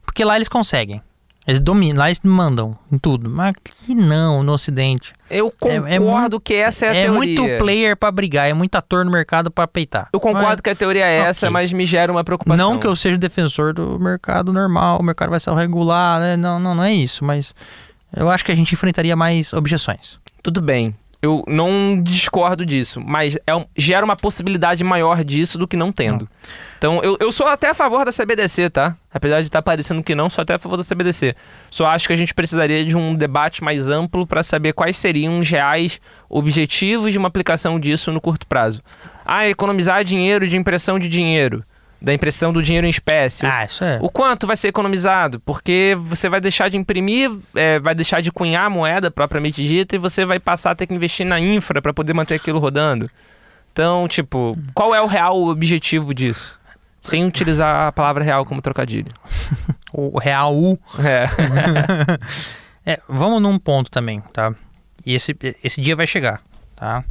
Porque 0.05 0.25
lá 0.25 0.37
eles 0.37 0.49
conseguem. 0.49 1.01
Eles 1.45 1.59
dominam, 1.59 1.99
lá 1.99 2.07
eles 2.09 2.21
mandam 2.23 2.79
em 2.91 2.97
tudo. 2.99 3.29
Mas 3.29 3.53
aqui 3.57 3.95
não, 3.97 4.45
no 4.45 4.53
Ocidente. 4.53 5.13
Eu 5.29 5.53
É- 5.65 5.95
é 5.95 5.99
concordo 5.99 6.39
que 6.39 6.55
essa 6.55 6.87
é 6.87 6.89
a 6.91 6.95
É, 6.95 7.03
teoria. 7.05 7.19
muito 7.19 7.59
player 7.59 7.97
pra 7.97 8.13
brigar, 8.13 8.49
é 8.49 8.53
muito 8.53 8.77
ator 8.77 9.05
no 9.05 9.11
mercado 9.11 9.51
pra 9.51 9.67
peitar. 9.67 10.09
Eu 10.13 10.21
concordo 10.21 10.63
que 10.63 10.71
a 10.71 10.75
teoria 10.75 11.05
é 11.05 11.19
essa, 11.19 11.47
Ok. 11.47 11.53
mas 11.53 11.73
me 11.73 11.85
gera 11.85 12.13
uma 12.13 12.23
preocupação. 12.23 12.71
Não 12.73 12.79
que 12.79 12.87
eu 12.87 12.95
seja 12.95 13.19
defensor 13.19 13.73
do 13.73 13.99
mercado 13.99 14.53
normal, 14.53 15.01
o 15.01 15.03
mercado 15.03 15.31
vai 15.31 15.41
ser 15.41 15.53
regular, 15.55 16.21
né? 16.21 16.37
Não, 16.37 16.61
não, 16.61 16.77
não 16.77 16.85
é 16.85 16.93
isso, 16.93 17.25
mas 17.25 17.53
eu 18.15 18.31
acho 18.31 18.45
que 18.45 18.53
a 18.53 18.55
gente 18.57 18.73
enfrentaria 18.73 19.17
mais 19.17 19.53
objeções. 19.53 20.19
Tudo 20.45 20.61
bem. 20.61 20.95
Eu 21.23 21.45
não 21.47 22.03
discordo 22.03 22.67
disso, 22.67 23.01
mas 23.01 23.39
é 23.47 23.55
um- 23.55 23.65
gera 23.77 24.05
uma 24.05 24.17
possibilidade 24.17 24.83
maior 24.83 25.23
disso 25.23 25.57
do 25.57 25.69
que 25.69 25.77
não 25.77 25.93
tendo. 25.93 26.29
Então, 26.77 27.01
eu, 27.01 27.17
eu 27.21 27.31
sou 27.31 27.47
até 27.47 27.71
a 27.71 27.75
favor 27.75 28.05
da 28.05 28.11
CBDC, 28.11 28.69
tá? 28.71 28.97
Apesar 29.15 29.39
de 29.41 29.47
estar 29.47 29.63
parecendo 29.63 30.03
que 30.03 30.17
não, 30.17 30.29
sou 30.29 30.43
até 30.43 30.55
a 30.55 30.59
favor 30.59 30.77
da 30.77 30.83
CBDC. 30.83 31.37
Só 31.71 31.87
acho 31.87 32.09
que 32.09 32.13
a 32.13 32.17
gente 32.17 32.35
precisaria 32.35 32.85
de 32.85 32.97
um 32.97 33.15
debate 33.15 33.63
mais 33.63 33.89
amplo 33.89 34.27
para 34.27 34.43
saber 34.43 34.73
quais 34.73 34.97
seriam 34.97 35.39
os 35.39 35.49
reais 35.49 36.01
objetivos 36.29 37.13
de 37.13 37.19
uma 37.19 37.29
aplicação 37.29 37.79
disso 37.79 38.11
no 38.11 38.21
curto 38.21 38.45
prazo. 38.45 38.83
Ah, 39.25 39.47
economizar 39.49 40.03
dinheiro 40.03 40.49
de 40.49 40.57
impressão 40.57 40.99
de 40.99 41.09
dinheiro, 41.09 41.65
da 42.03 42.13
impressão 42.13 42.53
do 42.53 42.61
dinheiro 42.61 42.87
em 42.87 42.91
espécie. 42.91 43.47
Ah, 43.47 43.65
isso 43.65 43.85
é. 43.85 43.99
O 44.03 44.11
quanto 44.11 44.47
vai 44.47 44.57
ser 44.57 44.69
economizado? 44.69 45.39
Porque 45.41 45.97
você 45.99 46.29
vai 46.29 46.41
deixar 46.41 46.69
de 46.69 46.77
imprimir, 46.77 47.31
é, 47.55 47.79
vai 47.79 47.95
deixar 47.95 48.21
de 48.21 48.33
cunhar 48.33 48.65
a 48.65 48.71
moeda 48.71 49.11
propriamente 49.11 49.65
dita 49.65 49.95
e 49.95 49.99
você 49.99 50.25
vai 50.25 50.41
passar 50.41 50.73
a 50.73 50.75
ter 50.75 50.87
que 50.87 50.95
investir 50.95 51.25
na 51.25 51.39
infra 51.39 51.81
para 51.81 51.95
poder 51.95 52.13
manter 52.13 52.35
aquilo 52.35 52.59
rodando. 52.59 53.09
Então, 53.73 54.09
tipo, 54.09 54.59
qual 54.75 54.95
é 54.95 55.01
o 55.01 55.07
real 55.07 55.41
objetivo 55.45 56.13
disso? 56.13 56.61
Sem 57.01 57.25
utilizar 57.25 57.87
a 57.87 57.93
palavra 57.93 58.25
real 58.25 58.45
como 58.45 58.61
trocadilho. 58.61 59.13
O 59.95 60.19
real 60.19 60.57
U. 60.57 60.79
É. 60.99 61.27
É, 62.85 62.99
vamos 63.09 63.41
num 63.41 63.61
ponto 63.61 63.89
também, 63.93 64.21
tá? 64.33 64.53
E 65.07 65.15
esse, 65.15 65.37
esse 65.63 65.81
dia 65.81 65.95
vai 65.95 66.05
chegar, 66.05 66.43
tá? 66.75 67.05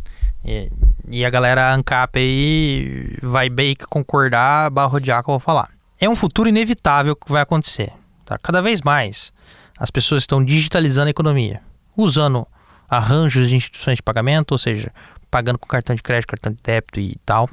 E, 0.43 0.71
e 1.07 1.25
a 1.25 1.29
galera 1.29 1.73
ANCAP 1.73 2.17
aí 2.17 3.17
vai 3.21 3.49
bem 3.49 3.75
que 3.75 3.85
concordar, 3.85 4.71
que 4.71 5.09
eu 5.09 5.23
vou 5.25 5.39
falar. 5.39 5.69
É 5.99 6.09
um 6.09 6.15
futuro 6.15 6.49
inevitável 6.49 7.15
que 7.15 7.31
vai 7.31 7.41
acontecer, 7.41 7.91
tá? 8.25 8.37
Cada 8.37 8.61
vez 8.61 8.81
mais 8.81 9.31
as 9.77 9.91
pessoas 9.91 10.23
estão 10.23 10.43
digitalizando 10.43 11.07
a 11.07 11.11
economia, 11.11 11.61
usando 11.95 12.47
arranjos 12.89 13.49
de 13.49 13.55
instituições 13.55 13.97
de 13.97 14.03
pagamento, 14.03 14.51
ou 14.51 14.57
seja, 14.57 14.91
pagando 15.29 15.57
com 15.57 15.67
cartão 15.67 15.95
de 15.95 16.03
crédito, 16.03 16.27
cartão 16.27 16.51
de 16.51 16.59
débito 16.61 16.99
e 16.99 17.17
tal, 17.25 17.49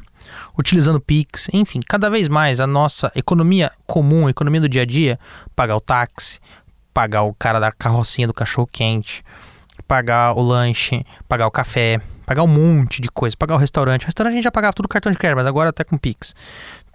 utilizando 0.58 1.00
Pix, 1.00 1.48
enfim, 1.52 1.80
cada 1.86 2.10
vez 2.10 2.26
mais 2.26 2.60
a 2.60 2.66
nossa 2.66 3.12
economia 3.14 3.70
comum, 3.86 4.26
a 4.26 4.30
economia 4.30 4.60
do 4.60 4.68
dia 4.68 4.82
a 4.82 4.84
dia, 4.84 5.18
pagar 5.54 5.76
o 5.76 5.80
táxi, 5.80 6.40
pagar 6.92 7.22
o 7.22 7.32
cara 7.34 7.60
da 7.60 7.70
carrocinha 7.70 8.26
do 8.26 8.34
cachorro 8.34 8.68
quente, 8.70 9.24
pagar 9.86 10.36
o 10.36 10.42
lanche, 10.42 11.06
pagar 11.28 11.46
o 11.46 11.50
café, 11.50 12.00
pagar 12.28 12.42
um 12.42 12.46
monte 12.46 13.00
de 13.00 13.08
coisa, 13.08 13.34
pagar 13.36 13.54
o 13.54 13.58
restaurante. 13.58 14.02
O 14.02 14.06
restaurante 14.06 14.32
a 14.32 14.36
gente 14.36 14.44
já 14.44 14.52
pagava 14.52 14.72
tudo 14.74 14.86
cartão 14.88 15.10
de 15.10 15.16
crédito, 15.18 15.36
mas 15.38 15.46
agora 15.46 15.70
até 15.70 15.82
com 15.82 15.96
Pix. 15.96 16.34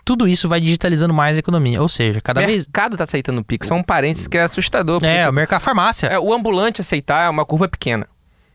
Tudo 0.05 0.27
isso 0.27 0.47
vai 0.47 0.59
digitalizando 0.61 1.13
mais 1.13 1.37
a 1.37 1.39
economia, 1.39 1.81
ou 1.81 1.89
seja, 1.89 2.21
cada 2.21 2.41
o 2.41 2.45
vez 2.45 2.65
mercado 2.65 2.95
tá 2.97 3.03
aceitando 3.05 3.41
o 3.41 3.43
Pix. 3.43 3.67
Só 3.67 3.73
um 3.75 3.83
parênteses 3.83 4.27
que 4.27 4.37
é 4.37 4.43
assustador. 4.43 4.99
porque, 4.99 5.07
é, 5.11 5.19
tipo, 5.21 5.31
o 5.31 5.33
mercado 5.33 5.61
farmácia. 5.61 6.07
é, 6.07 6.19
o 6.19 6.33
ambulante 6.33 6.81
aceitar 6.81 7.25
é 7.25 7.29
uma 7.29 7.45
curva 7.45 7.67
pequena. 7.67 8.07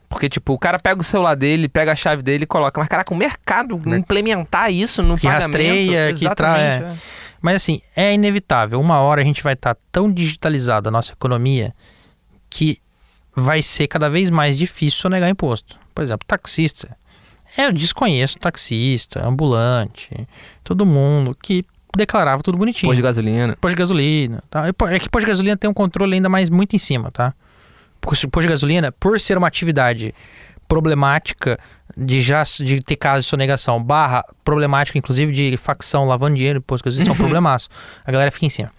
Porque, 0.09 0.29
tipo, 0.29 0.53
o 0.55 0.59
cara 0.59 0.79
pega 0.79 1.01
o 1.01 1.05
celular 1.05 1.35
dele, 1.35 1.69
pega 1.69 1.93
a 1.93 1.97
chave 1.97 2.23
dele 2.23 2.45
e 2.45 2.47
coloca. 2.47 2.81
Mas, 2.81 2.89
caraca, 2.89 3.13
o 3.13 3.17
mercado 3.17 3.81
implementar 3.87 4.71
isso 4.71 5.03
no 5.03 5.17
Que 5.17 5.23
pagamento... 5.23 5.45
rastreia, 5.47 6.13
que 6.15 6.35
tra- 6.35 6.59
é. 6.59 6.77
Exatamente, 6.79 6.85
é. 6.97 7.29
Mas 7.43 7.57
assim, 7.57 7.81
é 7.95 8.15
inevitável. 8.15 8.81
Uma 8.81 9.01
hora 9.01 9.21
a 9.21 9.25
gente 9.25 9.43
vai 9.43 9.53
estar 9.55 9.77
tão 9.93 10.11
digitalizado 10.13 10.89
a 10.89 10.93
nossa 10.93 11.13
economia 11.13 11.75
que 12.51 12.79
vai 13.35 13.63
ser 13.63 13.87
cada 13.87 14.09
vez 14.11 14.29
mais 14.31 14.57
difícil 14.59 14.99
sonegar 15.01 15.29
imposto. 15.29 15.79
Por 15.99 16.05
exemplo, 16.05 16.25
taxista. 16.29 16.97
Eu 17.57 17.73
desconheço 17.73 18.39
taxista, 18.39 19.27
ambulante, 19.27 20.29
todo 20.63 20.87
mundo 20.87 21.37
que 21.43 21.65
declarava 21.97 22.41
tudo 22.41 22.57
bonitinho. 22.57 22.89
Pôs 22.89 22.97
de 22.97 23.03
gasolina. 23.03 23.59
Posto 23.61 23.75
de 23.75 23.81
gasolina. 23.81 24.45
Tá? 24.49 24.69
É 24.69 24.99
que 25.01 25.09
posto 25.09 25.25
de 25.25 25.31
gasolina 25.33 25.57
tem 25.57 25.69
um 25.69 25.75
controle 25.75 26.15
ainda 26.15 26.29
mais 26.29 26.49
muito 26.49 26.77
em 26.77 26.79
cima, 26.79 27.11
tá? 27.11 27.35
Posto 28.01 28.29
posto 28.29 28.47
de 28.47 28.51
gasolina, 28.51 28.93
por 28.93 29.19
ser 29.19 29.37
uma 29.37 29.49
atividade 29.49 30.15
problemática 30.69 31.59
de 31.97 32.21
já 32.21 32.45
de 32.45 32.81
ter 32.81 32.95
casos 32.95 33.25
de 33.25 33.31
sonegação, 33.31 33.83
barra 33.83 34.25
problemática, 34.45 34.97
inclusive, 34.97 35.33
de 35.33 35.57
facção 35.57 36.05
lavando 36.05 36.37
dinheiro, 36.37 36.63
posto 36.63 36.85
de 36.85 36.91
gasolina, 36.91 37.07
são 37.07 37.15
um 37.15 37.19
problemaço. 37.27 37.69
A 38.05 38.13
galera 38.13 38.31
fica 38.31 38.47
em 38.47 38.51
cima. 38.51 38.71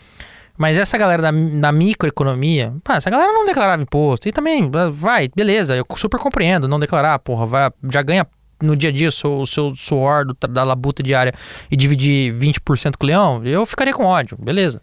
Mas 0.60 0.78
essa 0.78 0.98
galera 0.98 1.22
da, 1.22 1.32
da 1.32 1.72
microeconomia, 1.72 2.75
pá, 2.84 2.98
essa 2.98 3.10
galera 3.10 3.32
não 3.32 3.46
declarava 3.46 3.82
imposto. 3.82 4.28
E 4.28 4.32
também, 4.34 4.70
ah, 4.75 4.89
vai, 4.92 5.30
beleza, 5.34 5.74
eu 5.74 5.86
super 5.96 6.20
compreendo 6.20 6.68
não 6.68 6.78
declarar, 6.78 7.18
porra, 7.20 7.46
vai, 7.46 7.72
já 7.89 8.01
ganha 8.01 8.28
no 8.62 8.75
dia 8.75 8.89
a 8.89 8.94
dia 8.94 9.08
o 9.08 9.12
seu, 9.12 9.39
o 9.39 9.48
seu 9.48 9.74
suor 9.74 10.25
do 10.25 10.36
da 10.50 10.66
labuta 10.66 11.01
diária 11.01 11.34
e 11.72 11.78
dividir 11.78 12.34
20% 12.34 12.98
com 12.98 13.06
o 13.06 13.08
leão, 13.08 13.42
eu 13.46 13.66
ficaria 13.66 13.94
com 13.94 14.04
ódio, 14.04 14.38
beleza. 14.38 14.82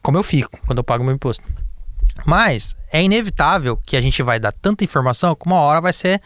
Como 0.00 0.16
eu 0.16 0.22
fico 0.22 0.48
quando 0.66 0.78
eu 0.78 0.84
pago 0.84 1.04
meu 1.04 1.14
imposto. 1.14 1.46
Mas 2.24 2.74
é 2.90 3.02
inevitável 3.02 3.76
que 3.76 3.98
a 3.98 4.00
gente 4.00 4.22
vai 4.22 4.40
dar 4.40 4.50
tanta 4.50 4.82
informação 4.82 5.34
que 5.34 5.46
uma 5.46 5.60
hora 5.60 5.82
vai 5.82 5.92
ser 5.92 6.22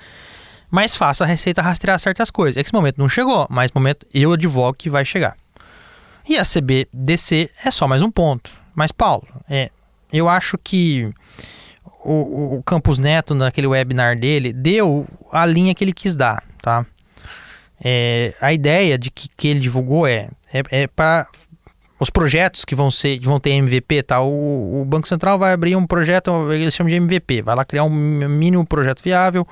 mais 0.71 0.95
fácil 0.95 1.25
a 1.25 1.27
Receita 1.27 1.61
rastrear 1.61 1.99
certas 1.99 2.31
coisas. 2.31 2.57
É 2.57 2.61
esse 2.61 2.73
momento 2.73 2.99
não 2.99 3.09
chegou, 3.09 3.49
mas 3.51 3.73
momento 3.75 4.07
eu 4.15 4.31
advogo 4.33 4.75
que 4.75 4.89
vai 4.89 5.05
chegar. 5.05 5.37
E 6.29 6.39
a 6.39 6.45
CBDC 6.45 7.51
é 7.65 7.71
só 7.73 7.89
mais 7.89 8.01
um 8.01 8.13
ponto. 8.13 8.62
Mas, 8.75 8.93
Paulo, 8.93 9.27
é, 9.49 9.71
eu 10.13 10.29
acho 10.29 10.57
que 10.59 11.13
o, 12.05 12.57
o- 12.57 12.63
Campos 12.63 12.99
Neto, 12.99 13.35
naquele 13.35 13.67
webinar 13.67 14.19
dele, 14.19 14.53
deu 14.53 15.07
a 15.31 15.45
linha 15.47 15.75
que 15.75 15.85
ele 15.85 15.93
quis 15.93 16.15
dar, 16.17 16.43
tá? 16.61 16.85
É, 17.85 18.35
a 18.41 18.53
ideia 18.53 18.97
de 18.97 19.11
que, 19.11 19.29
que 19.37 19.49
ele 19.49 19.61
divulgou 19.61 20.07
é, 20.07 20.29
é, 20.53 20.63
é 20.71 20.87
para 20.87 21.27
os 21.99 22.11
projetos 22.11 22.65
que 22.65 22.75
vão 22.75 22.91
ser 22.91 23.19
vão 23.21 23.39
ter 23.41 23.51
MVP, 23.51 24.03
tá? 24.05 24.21
O, 24.21 24.83
o 24.83 24.85
Banco 24.85 25.07
Central 25.09 25.39
vai 25.39 25.53
abrir 25.53 25.75
um 25.77 25.87
projeto, 25.87 26.53
eles 26.53 26.75
chamam 26.75 26.91
de 26.91 26.97
MVP, 26.97 27.43
vai 27.43 27.55
lá 27.57 27.65
criar 27.65 27.85
um 27.85 27.91
mínimo 27.91 28.65
projeto 28.67 29.03
viável, 29.03 29.47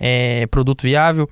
é, 0.00 0.46
produto 0.46 0.82
viável, 0.82 1.28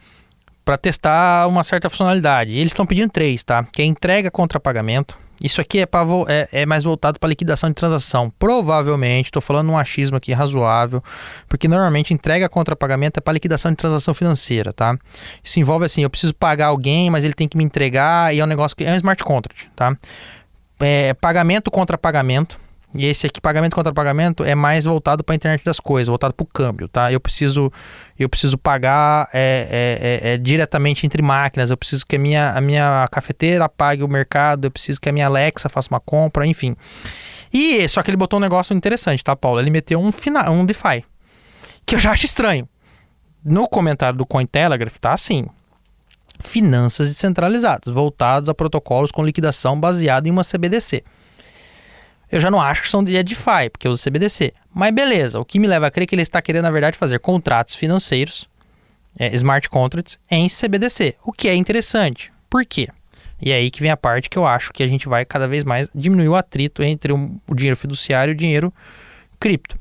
para 0.65 0.77
testar 0.79 1.47
uma 1.49 1.63
certa 1.63 1.89
funcionalidade. 1.91 2.53
Eles 2.59 2.73
estão 2.73 2.87
pedindo 2.87 3.11
três, 3.11 3.43
tá? 3.43 3.65
Que 3.73 3.83
é 3.83 3.85
entrega 3.85 4.31
contra 4.31 4.61
pagamento. 4.61 5.19
Isso 5.41 5.61
aqui 5.61 5.81
é, 5.81 5.89
é, 6.29 6.49
é 6.63 6.67
mais 6.67 6.85
voltado 6.85 7.19
para 7.19 7.29
liquidação 7.29 7.71
de 7.71 7.75
transação. 7.75 8.31
Provavelmente, 8.39 9.27
estou 9.27 9.41
falando 9.41 9.71
um 9.71 9.79
achismo 9.79 10.19
aqui 10.19 10.33
razoável, 10.33 11.03
porque 11.49 11.67
normalmente 11.67 12.13
entrega 12.13 12.49
contra 12.49 12.77
pagamento 12.77 13.17
é 13.17 13.21
para 13.21 13.33
liquidação 13.33 13.71
de 13.71 13.77
transação 13.77 14.13
financeira, 14.13 14.73
tá? 14.73 14.99
Isso 15.43 15.59
envolve 15.59 15.87
assim, 15.87 16.03
eu 16.03 16.11
preciso 16.11 16.35
pagar 16.35 16.67
alguém, 16.67 17.09
mas 17.09 17.25
ele 17.25 17.33
tem 17.33 17.49
que 17.49 17.57
me 17.57 17.65
entregar 17.65 18.35
e 18.35 18.41
é 18.41 18.45
um 18.45 18.47
negócio 18.47 18.77
que 18.77 18.85
é 18.85 18.93
um 18.93 18.97
smart 18.97 19.25
contract, 19.25 19.71
tá? 19.75 19.97
É, 20.79 21.15
pagamento 21.15 21.71
contra 21.71 21.97
pagamento. 21.97 22.60
E 22.93 23.07
esse 23.07 23.27
aqui, 23.27 23.41
pagamento 23.41 23.75
contra 23.75 23.93
pagamento, 23.93 24.43
é 24.43 24.55
mais 24.55 24.85
voltado 24.85 25.23
para 25.23 25.35
a 25.35 25.37
internet 25.37 25.65
das 25.65 25.79
coisas, 25.79 26.09
voltado 26.09 26.35
para 26.35 26.43
o 26.43 26.47
câmbio, 26.47 26.89
tá? 26.89 27.13
Eu 27.13 27.21
preciso, 27.21 27.73
eu 28.19 28.29
preciso 28.29 28.59
pagar 28.59 29.29
é, 29.33 30.19
é, 30.23 30.31
é, 30.31 30.35
é, 30.35 30.39
diretamente 30.39 31.07
entre 31.07 31.23
máquinas, 31.23 31.71
eu 31.71 31.77
preciso 31.77 32.05
que 32.05 32.17
a 32.17 32.19
minha, 32.19 32.51
a 32.51 32.61
minha 32.61 33.07
cafeteira 33.13 33.69
pague 33.69 34.03
o 34.03 34.09
mercado, 34.09 34.65
eu 34.65 34.71
preciso 34.73 35.01
que 35.01 35.09
a 35.09 35.13
minha 35.13 35.27
Alexa 35.27 35.69
faça 35.69 35.89
uma 35.93 36.01
compra, 36.01 36.45
enfim. 36.45 36.77
E 37.53 37.89
só 37.89 38.03
que 38.03 38.11
ele 38.11 38.17
botou 38.17 38.39
um 38.39 38.43
negócio 38.43 38.75
interessante, 38.75 39.23
tá, 39.23 39.37
Paulo? 39.37 39.61
Ele 39.61 39.71
meteu 39.71 40.01
um, 40.01 40.11
fina, 40.11 40.51
um 40.51 40.67
DeFi, 40.67 41.05
que 41.87 41.95
eu 41.95 41.99
já 41.99 42.11
acho 42.11 42.25
estranho. 42.25 42.69
No 43.45 43.69
comentário 43.69 44.19
do 44.19 44.27
Cointelegraph 44.27 44.99
tá 44.99 45.13
assim: 45.13 45.47
finanças 46.41 47.09
descentralizadas, 47.09 47.93
voltados 47.93 48.49
a 48.49 48.55
protocolos 48.55 49.13
com 49.13 49.25
liquidação 49.25 49.79
baseado 49.79 50.27
em 50.27 50.31
uma 50.31 50.43
CBDC. 50.43 51.05
Eu 52.31 52.41
já 52.41 52.51
não 52.51 52.61
acho 52.61 52.83
que 52.83 52.89
são 52.89 53.03
de 53.03 53.23
DeFi, 53.23 53.71
porque 53.73 53.87
eu 53.87 53.93
uso 53.93 54.05
CBDC. 54.05 54.53
Mas 54.73 54.95
beleza, 54.95 55.41
o 55.41 55.45
que 55.45 55.59
me 55.59 55.67
leva 55.67 55.87
a 55.87 55.91
crer 55.91 56.07
que 56.07 56.15
ele 56.15 56.23
está 56.23 56.41
querendo, 56.41 56.63
na 56.63 56.71
verdade, 56.71 56.97
fazer 56.97 57.19
contratos 57.19 57.75
financeiros, 57.75 58.49
é, 59.19 59.35
smart 59.35 59.69
contracts, 59.69 60.19
em 60.31 60.47
CBDC. 60.49 61.17
O 61.25 61.33
que 61.33 61.49
é 61.49 61.55
interessante. 61.55 62.33
Por 62.49 62.65
quê? 62.65 62.89
E 63.43 63.51
é 63.51 63.57
aí 63.57 63.71
que 63.71 63.81
vem 63.81 63.91
a 63.91 63.97
parte 63.97 64.29
que 64.29 64.39
eu 64.39 64.47
acho 64.47 64.73
que 64.73 64.83
a 64.83 64.87
gente 64.87 65.09
vai 65.09 65.25
cada 65.25 65.49
vez 65.49 65.65
mais 65.65 65.89
diminuir 65.95 66.29
o 66.29 66.37
atrito 66.37 66.83
entre 66.83 67.13
o, 67.13 67.41
o 67.49 67.55
dinheiro 67.55 67.77
fiduciário 67.77 68.33
e 68.33 68.35
o 68.35 68.37
dinheiro 68.37 68.73
cripto. 69.39 69.79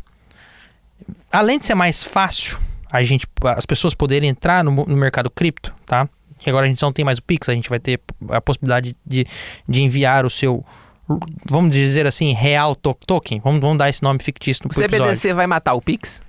Além 1.32 1.60
de 1.60 1.65
ser 1.65 1.75
mais 1.75 2.03
fácil 2.03 2.60
a 2.91 3.03
gente, 3.03 3.27
as 3.56 3.65
pessoas 3.65 3.94
poderem 3.94 4.29
entrar 4.29 4.63
no, 4.63 4.72
no 4.72 4.98
mercado 4.98 5.29
cripto, 5.29 5.74
tá? 5.86 6.10
Que 6.39 6.50
agora 6.50 6.65
a 6.65 6.70
gente 6.70 6.82
não 6.82 6.91
tem 6.91 7.06
mais 7.06 7.20
o 7.20 7.24
Pix, 7.24 7.50
a 7.50 7.53
gente 7.53 7.70
vai 7.70 7.79
ter 7.79 8.00
a 8.29 8.41
possibilidade 8.41 8.96
de, 9.06 9.27
de 9.68 9.84
enviar 9.84 10.25
o 10.25 10.29
seu, 10.29 10.65
vamos 11.46 11.72
dizer 11.72 12.06
assim, 12.06 12.34
real 12.34 12.75
to 12.75 12.94
token. 13.06 13.39
Vamos, 13.44 13.60
vamos 13.62 13.78
dar 13.78 13.89
esse 13.89 14.04
nome 14.04 14.20
fictício 14.22 14.63
no 14.66 14.70
O 14.72 14.74
CBDC 14.74 15.34
vai 15.34 15.48
matar 15.48 15.74
o 15.74 15.82
Pix? 15.82 16.22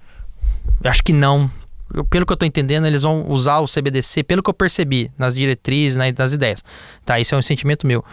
Eu 0.82 0.90
acho 0.90 1.02
que 1.02 1.12
não. 1.12 1.50
Eu- 1.92 2.04
pelo 2.04 2.24
que 2.24 2.32
eu 2.32 2.36
tô 2.36 2.46
entendendo, 2.46 2.86
eles 2.86 3.02
vão 3.02 3.28
usar 3.28 3.58
o 3.58 3.66
CBDC, 3.66 4.22
pelo 4.22 4.42
que 4.42 4.48
eu 4.48 4.54
percebi, 4.54 5.10
nas 5.18 5.34
diretrizes, 5.34 5.96
na- 5.98 6.04
nas 6.16 6.32
ideias. 6.32 6.62
Tá, 7.04 7.18
isso 7.20 7.34
é 7.34 7.38
um 7.38 7.42
sentimento 7.42 7.86
meu. 7.86 8.04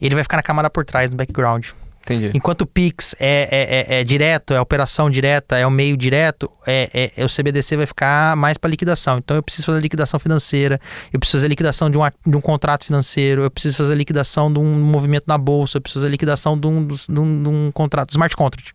Ele 0.00 0.14
vai 0.14 0.22
ficar 0.24 0.36
na 0.36 0.42
camada 0.42 0.68
por 0.68 0.84
trás, 0.84 1.10
no 1.10 1.16
background. 1.16 1.68
Entendi. 2.04 2.30
Enquanto 2.34 2.62
o 2.62 2.66
Pix 2.66 3.14
é, 3.20 3.48
é, 3.88 3.96
é, 3.96 4.00
é 4.00 4.04
direto, 4.04 4.52
é 4.52 4.60
operação 4.60 5.08
direta, 5.08 5.56
é 5.56 5.64
o 5.66 5.70
meio 5.70 5.96
direto, 5.96 6.50
é, 6.66 6.90
é- 6.92 7.12
é 7.22 7.24
o 7.24 7.28
CBDC 7.28 7.76
vai 7.76 7.86
ficar 7.86 8.36
mais 8.36 8.58
para 8.58 8.68
liquidação. 8.68 9.18
Então 9.18 9.36
eu 9.36 9.42
preciso 9.42 9.66
fazer 9.66 9.80
liquidação 9.80 10.18
financeira, 10.18 10.80
eu 11.12 11.20
preciso 11.20 11.38
fazer 11.38 11.48
liquidação 11.48 11.88
de 11.90 11.96
um, 11.98 12.02
de 12.26 12.36
um 12.36 12.40
contrato 12.40 12.84
financeiro, 12.84 13.44
eu 13.44 13.50
preciso 13.50 13.76
fazer 13.76 13.94
liquidação 13.94 14.52
de 14.52 14.58
um 14.58 14.80
movimento 14.80 15.24
na 15.28 15.38
bolsa, 15.38 15.76
eu 15.78 15.80
preciso 15.80 16.00
fazer 16.00 16.10
liquidação 16.10 16.58
de 16.58 16.66
um, 16.66 16.86
de 16.86 17.20
um, 17.20 17.42
de 17.42 17.48
um 17.48 17.70
contrato, 17.72 18.10
smart 18.10 18.36
contract. 18.36 18.72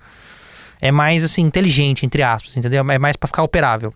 É 0.79 0.91
mais 0.91 1.23
assim, 1.23 1.41
inteligente, 1.41 2.05
entre 2.05 2.23
aspas, 2.23 2.55
entendeu? 2.55 2.89
É 2.89 2.97
mais 2.97 3.17
para 3.17 3.27
ficar 3.27 3.43
operável. 3.43 3.93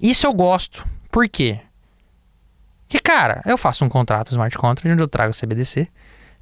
Isso 0.00 0.26
eu 0.26 0.32
gosto. 0.32 0.84
Por 1.12 1.28
quê? 1.28 1.60
Que, 2.88 2.98
cara, 2.98 3.40
eu 3.46 3.56
faço 3.56 3.84
um 3.84 3.88
contrato 3.88 4.30
smart 4.32 4.56
contract 4.58 4.92
onde 4.92 5.02
eu 5.02 5.08
trago 5.08 5.32
CBDC, 5.32 5.86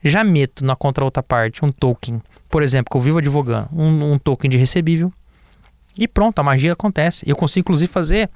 já 0.02 0.24
meto 0.24 0.64
na 0.64 0.74
contra 0.74 1.04
outra 1.04 1.22
parte 1.22 1.64
um 1.64 1.70
token, 1.70 2.20
por 2.48 2.62
exemplo, 2.62 2.90
que 2.90 2.96
eu 2.96 3.00
vivo 3.00 3.18
advogando, 3.18 3.68
um, 3.72 4.12
um 4.12 4.18
token 4.18 4.50
de 4.50 4.56
recebível, 4.56 5.12
e 5.96 6.08
pronto, 6.08 6.38
a 6.38 6.42
magia 6.42 6.72
acontece. 6.72 7.28
Eu 7.28 7.36
consigo, 7.36 7.60
inclusive, 7.60 7.90
fazer 7.92 8.30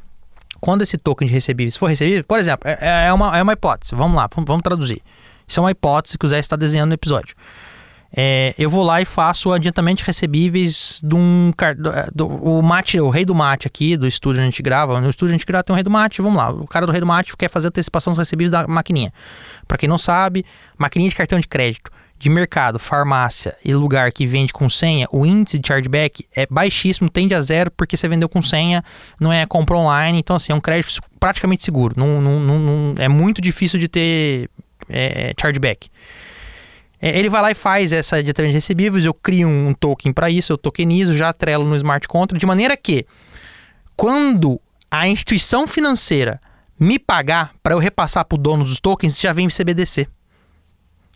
quando 0.61 0.83
esse 0.83 0.97
token 0.97 1.27
de 1.27 1.35
recebível, 1.35 1.73
for 1.79 1.87
recebível, 1.87 2.25
por 2.25 2.39
exemplo, 2.39 2.69
é, 2.69 3.07
é 3.07 3.13
uma, 3.13 3.37
é 3.37 3.43
uma 3.43 3.53
hipótese, 3.53 3.95
vamos 3.95 4.17
lá, 4.17 4.29
vamos, 4.35 4.49
vamos 4.49 4.63
traduzir. 4.63 5.03
Isso 5.47 5.61
é 5.61 5.63
uma 5.63 5.71
hipótese 5.71 6.17
que 6.17 6.25
o 6.25 6.29
Zé 6.29 6.39
está 6.39 6.57
desenhando 6.57 6.89
no 6.89 6.95
episódio. 6.95 7.35
É, 8.17 8.55
eu 8.57 8.71
vou 8.71 8.85
lá 8.85 9.01
e 9.03 9.05
faço 9.05 9.51
de 9.59 9.69
recebíveis 10.05 11.01
de 11.03 11.15
um 11.15 11.53
é, 11.93 12.09
do- 12.15 12.29
o 12.29 12.63
mate, 12.63 13.01
o 13.01 13.11
rei 13.11 13.25
do 13.25 13.35
mate 13.35 13.67
aqui 13.67 13.97
do 13.97 14.07
estúdio 14.07 14.41
a 14.41 14.45
gente 14.45 14.63
grava. 14.63 15.01
No 15.01 15.11
estúdio 15.11 15.33
a 15.35 15.37
gente 15.37 15.47
grava 15.47 15.65
tem 15.65 15.73
um 15.73 15.77
rei 15.77 15.83
do 15.83 15.91
mate, 15.91 16.23
vamos 16.23 16.39
lá. 16.39 16.51
O 16.51 16.67
cara 16.67 16.87
do 16.87 16.93
rei 16.93 17.01
do 17.01 17.07
mate 17.07 17.37
quer 17.37 17.49
fazer 17.51 17.69
antecipação 17.69 18.13
dos 18.13 18.19
recebíveis 18.19 18.51
da 18.53 18.67
maquininha. 18.69 19.13
Para 19.67 19.77
quem 19.77 19.89
não 19.89 19.99
sabe, 19.99 20.45
maquininha 20.79 21.11
de 21.11 21.17
cartão 21.17 21.41
de 21.41 21.49
crédito 21.49 21.91
de 22.17 22.31
mercado, 22.31 22.79
farmácia 22.79 23.57
e 23.65 23.75
lugar 23.75 24.13
que 24.13 24.25
vende 24.27 24.53
com 24.53 24.69
senha, 24.69 25.07
o 25.11 25.27
índice 25.27 25.59
de 25.59 25.67
chargeback 25.67 26.25
é 26.35 26.47
baixíssimo, 26.49 27.11
tende 27.11 27.35
a 27.35 27.41
zero 27.41 27.71
porque 27.73 27.97
você 27.97 28.07
vendeu 28.09 28.29
com 28.29 28.41
senha, 28.41 28.83
não 29.21 29.33
é 29.33 29.45
compra 29.45 29.77
online, 29.77 30.19
então 30.21 30.37
assim, 30.37 30.53
é 30.53 30.55
um 30.55 30.61
crédito 30.61 31.01
praticamente 31.19 31.65
seguro. 31.65 31.95
Não, 31.97 32.21
não, 32.21 32.39
não- 32.41 32.59
não- 32.61 32.95
é 32.97 33.09
muito 33.09 33.43
difícil 33.43 33.79
de 33.81 33.89
ter 33.89 34.49
é, 34.89 35.33
chargeback. 35.41 35.89
É, 37.05 37.19
Ele 37.19 37.29
vai 37.29 37.43
lá 37.43 37.51
e 37.51 37.55
faz 37.55 37.93
essa 37.93 38.17
adiantamento 38.17 38.53
de 38.53 38.57
recebíveis, 38.57 39.05
eu 39.05 39.13
crio 39.13 39.47
um 39.47 39.75
token 39.75 40.11
para 40.11 40.31
isso, 40.31 40.55
eu 40.55 40.57
tokenizo, 40.57 41.13
já 41.13 41.29
atrelo 41.29 41.67
no 41.67 41.77
smart 41.77 42.09
contract, 42.09 42.41
de 42.41 42.47
maneira 42.47 42.75
que 42.79 43.05
quando 43.95 44.59
a 44.91 45.07
instituição 45.07 45.67
financeira 45.67 46.41
me 46.81 46.99
pagar 46.99 47.53
para 47.63 47.75
eu 47.75 47.79
repassar 47.79 48.25
para 48.25 48.37
o 48.37 48.39
dono 48.39 48.65
dos 48.65 48.81
tokens, 48.81 49.21
já 49.21 49.35
vem 49.35 49.49
CBDC. 49.49 50.09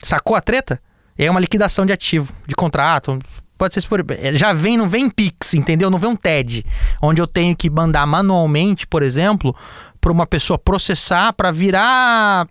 Sacou 0.02 0.37
a 0.37 0.42
treta? 0.42 0.78
É 1.16 1.30
uma 1.30 1.40
liquidação 1.40 1.87
de 1.87 1.92
ativo, 1.92 2.35
de 2.47 2.54
contrato. 2.54 3.18
Pode 3.57 3.73
ser 3.73 3.88
por. 3.88 4.04
é, 4.11 4.35
Já 4.35 4.52
vem, 4.52 4.76
não 4.76 4.87
vem 4.87 5.09
Pix, 5.09 5.54
entendeu? 5.54 5.88
Não 5.88 5.99
vem 5.99 6.11
um 6.11 6.16
TED, 6.16 6.66
onde 7.02 7.23
eu 7.23 7.26
tenho 7.26 7.57
que 7.57 7.71
mandar 7.71 8.07
manualmente, 8.07 8.87
por 8.87 9.02
exemplo, 9.02 9.57
para 10.00 10.12
uma 10.12 10.26
pessoa 10.26 10.59
processar 10.59 11.33
para 11.33 11.50
virar 11.50 12.47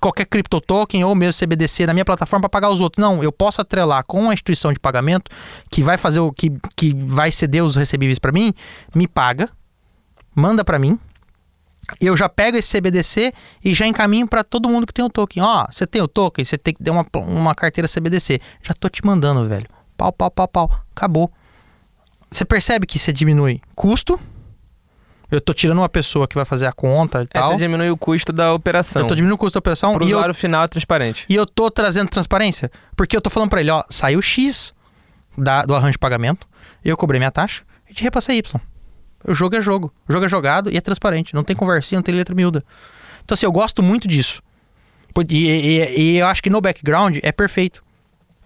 qualquer 0.00 0.26
cripto 0.26 0.60
token 0.60 1.04
ou 1.04 1.14
mesmo 1.14 1.38
CBDC 1.38 1.86
na 1.86 1.92
minha 1.92 2.04
plataforma 2.04 2.42
para 2.42 2.60
pagar 2.60 2.70
os 2.70 2.80
outros. 2.80 3.02
Não, 3.02 3.22
eu 3.22 3.32
posso 3.32 3.60
atrelar 3.60 4.04
com 4.04 4.30
a 4.30 4.34
instituição 4.34 4.72
de 4.72 4.78
pagamento 4.78 5.30
que 5.70 5.82
vai 5.82 5.96
fazer 5.96 6.20
o 6.20 6.32
que, 6.32 6.52
que 6.76 6.94
vai 6.94 7.30
ceder 7.30 7.64
os 7.64 7.76
recebíveis 7.76 8.18
para 8.18 8.32
mim, 8.32 8.52
me 8.94 9.08
paga, 9.08 9.48
manda 10.34 10.64
para 10.64 10.78
mim. 10.78 10.98
Eu 12.00 12.16
já 12.16 12.28
pego 12.28 12.56
esse 12.56 12.76
CBDC 12.76 13.32
e 13.64 13.72
já 13.72 13.86
encaminho 13.86 14.26
para 14.26 14.42
todo 14.42 14.68
mundo 14.68 14.86
que 14.86 14.92
tem 14.92 15.04
o 15.04 15.08
token. 15.08 15.42
Ó, 15.42 15.66
você 15.70 15.86
tem 15.86 16.02
o 16.02 16.08
token, 16.08 16.44
você 16.44 16.58
tem 16.58 16.74
que 16.74 16.82
ter 16.82 16.90
uma, 16.90 17.06
uma 17.14 17.54
carteira 17.54 17.86
CBDC. 17.88 18.40
Já 18.60 18.74
tô 18.74 18.88
te 18.88 19.04
mandando, 19.06 19.46
velho. 19.48 19.66
Pau, 19.96 20.12
pau, 20.12 20.30
pau, 20.30 20.48
pau. 20.48 20.70
Acabou. 20.94 21.30
Você 22.30 22.44
percebe 22.44 22.86
que 22.86 22.98
você 22.98 23.12
diminui 23.12 23.60
custo. 23.76 24.18
Eu 25.30 25.40
tô 25.40 25.52
tirando 25.52 25.78
uma 25.78 25.88
pessoa 25.88 26.28
que 26.28 26.34
vai 26.36 26.44
fazer 26.44 26.66
a 26.66 26.72
conta 26.72 27.22
e 27.22 27.26
tal. 27.26 27.50
você 27.52 27.56
diminui 27.56 27.90
o 27.90 27.96
custo 27.96 28.32
da 28.32 28.52
operação. 28.54 29.02
Eu 29.02 29.08
tô 29.08 29.14
diminuindo 29.14 29.34
o 29.34 29.38
custo 29.38 29.54
da 29.56 29.58
operação 29.58 29.92
Pro 29.94 30.04
e 30.04 30.10
eu 30.10 30.16
usuário 30.18 30.34
final 30.34 30.62
é 30.64 30.68
transparente. 30.68 31.24
e 31.28 31.34
eu 31.34 31.44
tô 31.44 31.70
trazendo 31.70 32.08
transparência. 32.08 32.70
Porque 32.94 33.16
eu 33.16 33.20
tô 33.20 33.28
falando 33.28 33.50
pra 33.50 33.60
ele, 33.60 33.70
ó, 33.70 33.82
saiu 33.90 34.22
X 34.22 34.72
da- 35.36 35.64
do 35.64 35.74
arranjo 35.74 35.92
de 35.92 35.98
pagamento, 35.98 36.46
eu 36.84 36.96
cobrei 36.96 37.18
minha 37.18 37.30
taxa 37.32 37.62
e 37.90 37.94
te 37.94 38.02
repassei 38.04 38.38
Y. 38.38 38.60
O 39.26 39.34
jogo 39.34 39.56
é 39.56 39.60
jogo. 39.60 39.92
O 40.08 40.12
jogo 40.12 40.26
é 40.26 40.28
jogado 40.28 40.70
e 40.70 40.76
é 40.76 40.80
transparente. 40.80 41.34
Não 41.34 41.42
tem 41.42 41.56
conversinha, 41.56 41.98
não 41.98 42.04
tem 42.04 42.14
letra 42.14 42.32
miúda. 42.34 42.62
Então, 43.24 43.34
assim, 43.34 43.46
eu 43.46 43.50
gosto 43.52 43.82
muito 43.82 44.06
disso. 44.06 44.40
E, 45.28 45.48
e- 45.48 46.00
e 46.00 46.18
eu 46.18 46.26
acho 46.28 46.40
que 46.42 46.50
no 46.50 46.60
background 46.60 47.18
é 47.22 47.32
perfeito. 47.32 47.82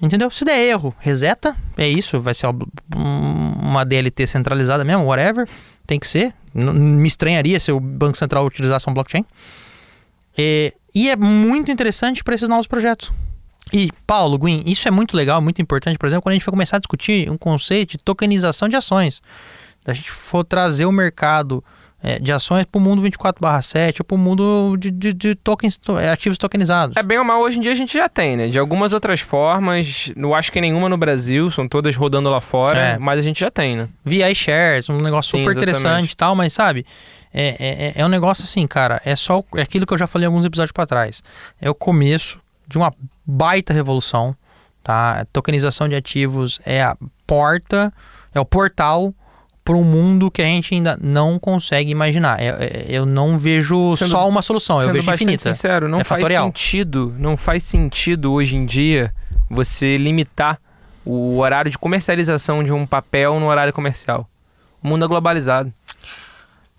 Entendeu? 0.01 0.31
Se 0.31 0.47
der 0.47 0.59
erro, 0.59 0.95
reseta. 0.99 1.55
É 1.77 1.87
isso. 1.87 2.19
Vai 2.23 2.33
ser 2.33 2.47
um- 2.47 3.53
uma 3.61 3.85
DLT 3.85 4.27
centralizada 4.27 4.83
mesmo, 4.83 5.05
whatever. 5.05 5.47
Tem 5.91 5.99
que 5.99 6.07
ser. 6.07 6.33
Me 6.55 7.09
estranharia 7.09 7.59
se 7.59 7.73
o 7.73 7.81
Banco 7.81 8.17
Central 8.17 8.47
utilizasse 8.47 8.89
um 8.89 8.95
blockchain. 8.95 9.25
E, 10.39 10.73
e 10.95 11.11
é 11.11 11.17
muito 11.17 11.73
interessante 11.73 12.23
para 12.23 12.33
esses 12.33 12.49
novos 12.49 12.69
projetos. 12.69 13.13
E, 13.73 13.91
Paulo, 14.07 14.39
Guin, 14.39 14.63
isso 14.67 14.87
é 14.87 14.91
muito 14.93 15.17
legal, 15.17 15.43
muito 15.43 15.61
importante, 15.61 15.99
por 15.99 16.07
exemplo, 16.07 16.23
quando 16.23 16.35
a 16.35 16.37
gente 16.37 16.45
for 16.45 16.53
começar 16.53 16.77
a 16.77 16.79
discutir 16.79 17.29
um 17.29 17.37
conceito 17.37 17.91
de 17.91 17.99
tokenização 17.99 18.69
de 18.69 18.77
ações. 18.77 19.21
Da 19.85 19.93
gente 19.93 20.13
for 20.13 20.45
trazer 20.45 20.85
o 20.87 20.93
mercado 20.93 21.63
eh, 22.03 22.19
de 22.19 22.33
ações 22.33 22.65
para 22.65 22.79
o 22.79 22.83
mundo 22.83 23.03
24/7 23.03 24.01
ou 24.01 24.05
para 24.05 24.15
o 24.15 24.19
mundo 24.19 24.77
de, 24.79 24.91
de, 24.91 25.13
de 25.13 25.35
tokens, 25.35 25.77
to- 25.77 25.99
eh, 25.99 26.11
ativos 26.11 26.39
tokenizados. 26.39 26.97
É 26.97 27.03
bem 27.03 27.19
ou 27.19 27.25
mal, 27.25 27.41
hoje 27.41 27.59
em 27.59 27.61
dia 27.63 27.73
a 27.73 27.75
gente 27.75 27.93
já 27.93 28.09
tem, 28.09 28.37
né? 28.37 28.49
De 28.49 28.59
algumas 28.59 28.93
outras 28.93 29.21
formas, 29.21 30.13
não 30.17 30.35
acho 30.35 30.51
que 30.53 30.61
nenhuma 30.61 30.89
no 30.89 30.97
Brasil, 30.97 31.51
são 31.51 31.69
todas 31.69 31.95
rodando 31.97 32.29
lá 32.31 32.41
fora, 32.41 32.79
É. 32.79 32.99
mas 32.99 33.19
a 33.19 33.23
gente 33.23 33.41
já 33.41 33.51
tem, 33.51 33.77
né? 33.77 33.89
VI 34.05 34.35
shares, 34.35 34.89
um 34.89 35.01
negócio 35.01 35.31
Sim, 35.33 35.45
super 35.45 35.57
interessante 35.57 36.13
e 36.13 36.17
tal, 36.17 36.35
mas 36.35 36.53
sabe, 36.53 36.87
é, 37.33 37.93
é, 37.97 38.01
é 38.01 38.05
um 38.05 38.09
negócio 38.09 38.45
assim, 38.45 38.67
cara, 38.67 39.01
é 39.05 39.15
só 39.15 39.43
é 39.55 39.63
aquilo 39.63 39.87
que 39.87 39.93
eu 39.95 39.99
já 39.99 40.07
falei 40.07 40.27
alguns 40.27 40.45
episódios 40.45 40.73
para 40.73 40.87
trás. 40.87 41.23
É 41.61 41.69
o 41.71 41.75
começo 41.75 42.41
de 42.67 42.77
uma 42.79 42.93
baita 43.27 43.73
revolução, 43.73 44.35
tá? 44.83 45.21
A 45.21 45.25
tokenização 45.27 45.89
de 45.89 45.95
ativos 45.95 46.59
é 46.65 46.83
a 46.83 46.97
porta, 47.27 47.93
é 48.35 48.41
o 48.41 48.45
portal 48.45 49.15
para 49.71 49.79
um 49.79 49.85
mundo 49.85 50.31
que 50.31 50.43
a 50.43 50.45
gente 50.45 50.75
ainda 50.75 50.99
não 51.01 51.39
consegue 51.39 51.93
imaginar. 51.93 52.41
É- 52.41 52.49
é- 52.49 52.87
eu 52.89 53.07
não 53.07 53.39
vejo 53.39 53.97
Sendo- 53.97 54.09
só 54.11 54.29
uma 54.29 54.43
solução, 54.43 54.83
eu 54.83 54.93
vejo 54.93 55.09
infinita. 55.13 55.53
sincero, 55.55 55.89
não 55.89 56.01
É 56.01 56.05
faz 56.05 56.21
fatorial. 56.21 56.47
sentido, 56.47 57.15
não 57.19 57.37
faz 57.37 57.63
sentido 57.63 58.33
hoje 58.33 58.57
em 58.57 58.65
dia 58.67 59.15
você 59.49 59.97
limitar 59.97 60.59
o 61.05 61.39
horário 61.39 61.71
de 61.71 61.79
comercialização 61.79 62.65
de 62.65 62.73
um 62.73 62.85
papel 62.85 63.39
no 63.39 63.47
horário 63.47 63.73
comercial. 63.73 64.29
O 64.83 64.89
mundo 64.89 65.05
é 65.05 65.09
globalizado. 65.09 65.73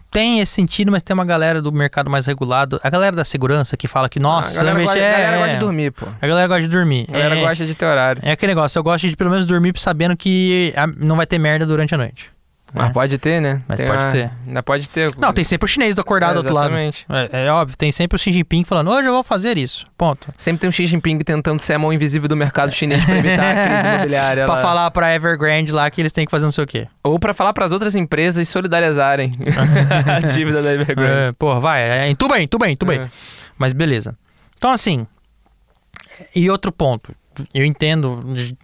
Tem 0.09 0.41
esse 0.41 0.51
sentido, 0.51 0.91
mas 0.91 1.01
tem 1.01 1.13
uma 1.13 1.23
galera 1.23 1.61
do 1.61 1.71
mercado 1.71 2.09
mais 2.09 2.25
regulado, 2.25 2.77
a 2.83 2.89
galera 2.89 3.15
da 3.15 3.23
segurança 3.23 3.77
que 3.77 3.87
fala 3.87 4.09
que 4.09 4.19
nossa, 4.19 4.51
a 4.51 4.55
galera, 4.65 4.79
gosta, 4.83 4.97
investir- 4.97 5.07
a 5.07 5.17
galera 5.17 5.35
é, 5.35 5.39
gosta 5.39 5.53
de 5.53 5.59
dormir, 5.59 5.91
pô. 5.91 6.05
A 6.21 6.27
galera 6.27 6.47
gosta 6.49 6.61
de 6.63 6.67
dormir. 6.67 7.05
A 7.07 7.11
galera 7.13 7.37
é, 7.37 7.41
gosta 7.41 7.65
de 7.65 7.73
ter 7.75 7.85
horário. 7.85 8.21
É 8.25 8.31
aquele 8.33 8.51
negócio, 8.53 8.77
eu 8.77 8.83
gosto 8.83 9.07
de 9.07 9.15
pelo 9.15 9.29
menos 9.29 9.45
dormir 9.45 9.71
sabendo 9.77 10.17
que 10.17 10.73
ah, 10.75 10.85
não 10.85 11.15
vai 11.15 11.25
ter 11.25 11.39
merda 11.39 11.65
durante 11.65 11.95
a 11.95 11.97
noite. 11.97 12.29
Mas 12.73 12.89
É. 12.89 12.93
pode 12.93 13.17
ter, 13.17 13.41
né? 13.41 13.61
Mas 13.67 13.77
Tem 13.77 13.85
pode 13.87 14.03
uma- 14.03 14.11
ter. 14.11 14.31
Ainda 14.47 14.63
pode 14.63 14.89
ter. 14.89 15.13
Não, 15.17 15.33
tem 15.33 15.43
sempre 15.43 15.65
o 15.65 15.67
chinês 15.67 15.93
do 15.93 15.99
acordado 16.01 16.35
do 16.35 16.35
É, 16.35 16.39
outro 16.39 16.53
lado. 16.53 16.65
exatamente. 16.67 17.05
É, 17.33 17.45
é 17.47 17.51
óbvio, 17.51 17.75
tem 17.77 17.91
sempre 17.91 18.15
o 18.15 18.19
Xi 18.19 18.31
Jinping 18.31 18.63
falando, 18.63 18.89
hoje 18.91 19.07
eu 19.09 19.13
vou 19.13 19.23
fazer 19.23 19.57
isso. 19.57 19.85
Ponto. 19.97 20.31
Sempre 20.37 20.61
tem 20.61 20.69
um 20.69 20.71
Xi 20.71 20.85
Jinping 20.87 21.17
tentando 21.19 21.59
ser 21.59 21.73
a 21.73 21.79
mão 21.79 21.91
invisível 21.91 22.29
do 22.29 22.35
mercado 22.37 22.71
chinês 22.71 23.03
pra 23.03 23.17
evitar 23.17 23.57
a 23.57 23.65
crise 23.67 23.87
imobiliária. 23.95 24.45
pra 24.45 24.55
lá. 24.55 24.61
falar 24.61 24.91
pra 24.91 25.13
Evergrande 25.13 25.71
lá 25.73 25.89
que 25.91 26.01
eles 26.01 26.11
têm 26.13 26.23
que 26.25 26.31
fazer 26.31 26.45
não 26.45 26.51
sei 26.51 26.63
o 26.63 26.67
quê. 26.67 26.87
Ou 27.03 27.19
pra 27.19 27.33
falar 27.33 27.51
pras 27.53 27.71
outras 27.73 27.93
empresas 27.95 28.47
solidarizarem 28.47 29.37
a 30.07 30.19
dívida 30.27 30.61
da 30.63 30.73
Evergrande. 30.73 31.11
É, 31.29 31.31
porra, 31.33 31.59
vai, 31.59 31.81
é, 31.81 32.01
aí, 32.03 32.11
entuba 32.11 32.35
aí, 32.35 32.43
entuba 32.43 32.65
aí. 32.65 32.99
É. 32.99 33.09
Mas 33.57 33.73
beleza. 33.73 34.15
Então, 34.57 34.71
assim, 34.71 35.05
e 36.35 36.49
outro 36.49 36.71
ponto. 36.71 37.13
Eu 37.53 37.63
entendo, 37.65 38.19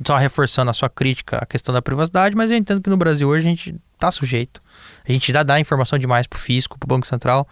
só 0.05 0.17
reforçando 0.17 0.69
a 0.69 0.73
sua 0.73 0.89
crítica 0.89 1.38
à 1.41 1.45
questão 1.45 1.73
da 1.73 1.82
privacidade, 1.82 2.36
mas 2.36 2.51
eu 2.51 2.58
entendo 2.58 2.82
que 2.82 2.89
no 2.89 2.97
Brasil 2.97 3.27
hoje 3.29 3.47
a 3.47 3.49
gente 3.49 3.75
tá 3.97 4.12
sujeito. 4.12 4.62
A 5.07 5.12
gente 5.12 5.31
já 5.31 5.43
dá 5.43 5.60
informação 5.60 5.97
demais 5.97 6.27
pro 6.27 6.39
fisco, 6.39 6.77
pro 6.77 6.88
Banco 6.88 7.07
Central. 7.07 7.47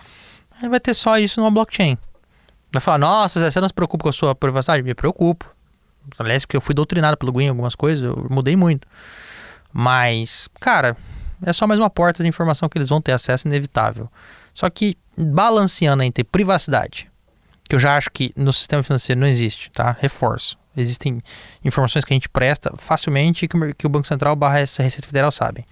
Vai 0.70 0.80
ter 0.80 0.94
só 0.94 1.18
isso 1.18 1.40
numa 1.40 1.52
blockchain. 1.52 1.98
Vai 2.72 2.82
falar, 2.82 2.98
nossa, 2.98 3.50
você 3.50 3.60
não 3.60 3.68
se 3.68 3.74
preocupa 3.74 4.04
com 4.04 4.10
a 4.10 4.14
sua 4.14 4.36
privacidade? 4.36 4.84
Me 4.84 4.94
preocupo. 4.94 5.46
Aliás, 6.20 6.46
porque 6.46 6.58
eu 6.58 6.62
fui 6.62 6.76
doutrinado 6.76 7.18
pelo 7.18 7.32
Gui 7.32 7.44
em 7.44 7.50
algumas 7.50 7.76
coisas, 7.76 8.04
eu 8.04 8.28
mudei 8.30 8.56
muito. 8.56 8.88
Mas, 9.74 10.48
cara, 10.60 10.96
é 11.44 11.52
só 11.52 11.66
mais 11.68 11.80
uma 11.80 11.90
porta 11.90 12.24
de 12.24 12.30
informação 12.30 12.70
que 12.70 12.78
eles 12.78 12.90
vão 12.90 13.02
ter 13.02 13.12
acesso 13.12 13.48
inevitável. 13.48 14.10
Só 14.54 14.70
que 14.70 14.98
balanceando 15.18 16.04
entre 16.04 16.24
privacidade, 16.24 17.10
que 17.68 17.76
eu 17.76 17.80
já 17.80 17.98
acho 17.98 18.12
que 18.12 18.32
no 18.36 18.54
sistema 18.54 18.84
financeiro 18.84 19.20
não 19.20 19.28
existe, 19.28 19.70
tá? 19.72 19.96
Reforço. 20.00 20.58
Existem 20.76 21.22
informações 21.64 22.04
que 22.06 22.14
a 22.14 22.16
gente 22.16 22.30
presta 22.30 22.74
facilmente 22.78 23.48
que 23.78 23.86
o 23.86 23.90
Banco 23.90 24.08
Central 24.08 24.36
barra 24.36 24.60
essa 24.60 24.84
Receita 24.84 25.08
Federal 25.08 25.32
sabem. 25.32 25.66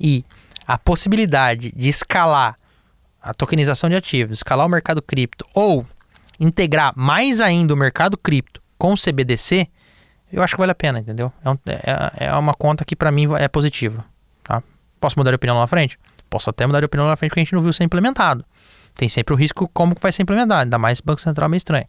E 0.00 0.24
a 0.66 0.76
possibilidade 0.78 1.72
de 1.74 1.88
escalar 1.88 2.56
a 3.22 3.34
tokenização 3.34 3.88
de 3.90 3.96
ativos, 3.96 4.38
escalar 4.38 4.66
o 4.66 4.68
mercado 4.68 5.02
cripto 5.02 5.46
ou 5.54 5.86
integrar 6.40 6.92
mais 6.96 7.40
ainda 7.40 7.74
o 7.74 7.76
mercado 7.76 8.16
cripto 8.16 8.62
com 8.78 8.92
o 8.92 8.96
CBDC, 8.96 9.68
eu 10.32 10.42
acho 10.42 10.54
que 10.54 10.58
vale 10.60 10.72
a 10.72 10.74
pena, 10.74 10.98
entendeu? 11.00 11.32
É, 11.44 11.50
um- 11.50 11.58
é- 11.66 12.26
é 12.26 12.34
uma 12.34 12.54
conta 12.54 12.84
que 12.84 12.94
para 12.94 13.10
mim 13.10 13.26
é 13.38 13.48
positiva. 13.48 14.04
Tá? 14.44 14.62
Posso 15.00 15.18
mudar 15.18 15.30
de 15.30 15.36
opinião 15.36 15.56
lá 15.56 15.62
na 15.62 15.66
frente? 15.66 15.98
Posso 16.30 16.48
até 16.50 16.66
mudar 16.66 16.80
de 16.80 16.86
opinião 16.86 17.06
lá 17.06 17.12
na 17.12 17.16
frente 17.16 17.30
porque 17.30 17.40
a 17.40 17.44
gente 17.44 17.54
não 17.54 17.62
viu 17.62 17.72
ser 17.72 17.84
implementado. 17.84 18.44
Tem 18.94 19.08
sempre 19.08 19.32
o 19.32 19.36
risco 19.36 19.68
como 19.72 19.94
que 19.94 20.02
vai 20.02 20.12
ser 20.12 20.22
implementado, 20.22 20.62
ainda 20.62 20.78
mais 20.78 21.00
Banco 21.00 21.20
Central 21.20 21.46
é 21.46 21.48
meio 21.50 21.58
estranho. 21.58 21.86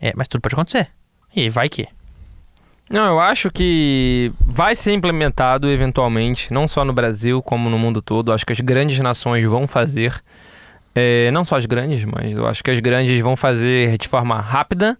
É, 0.00 0.12
mas 0.16 0.26
tudo 0.28 0.40
pode 0.40 0.54
acontecer. 0.54 0.90
E 1.34 1.48
vai 1.48 1.68
que. 1.68 1.88
Não, 2.90 3.04
eu 3.06 3.20
acho 3.20 3.50
que 3.50 4.32
vai 4.40 4.74
ser 4.74 4.92
implementado 4.92 5.70
eventualmente, 5.70 6.52
não 6.52 6.66
só 6.66 6.84
no 6.84 6.92
Brasil, 6.92 7.40
como 7.40 7.70
no 7.70 7.78
mundo 7.78 8.02
todo. 8.02 8.32
Acho 8.32 8.44
que 8.44 8.52
as 8.52 8.60
grandes 8.60 8.98
nações 8.98 9.44
vão 9.44 9.66
fazer. 9.66 10.20
É, 10.92 11.30
não 11.30 11.44
só 11.44 11.56
as 11.56 11.66
grandes, 11.66 12.04
mas 12.04 12.36
eu 12.36 12.46
acho 12.48 12.64
que 12.64 12.70
as 12.70 12.80
grandes 12.80 13.20
vão 13.20 13.36
fazer 13.36 13.96
de 13.96 14.08
forma 14.08 14.40
rápida. 14.40 14.98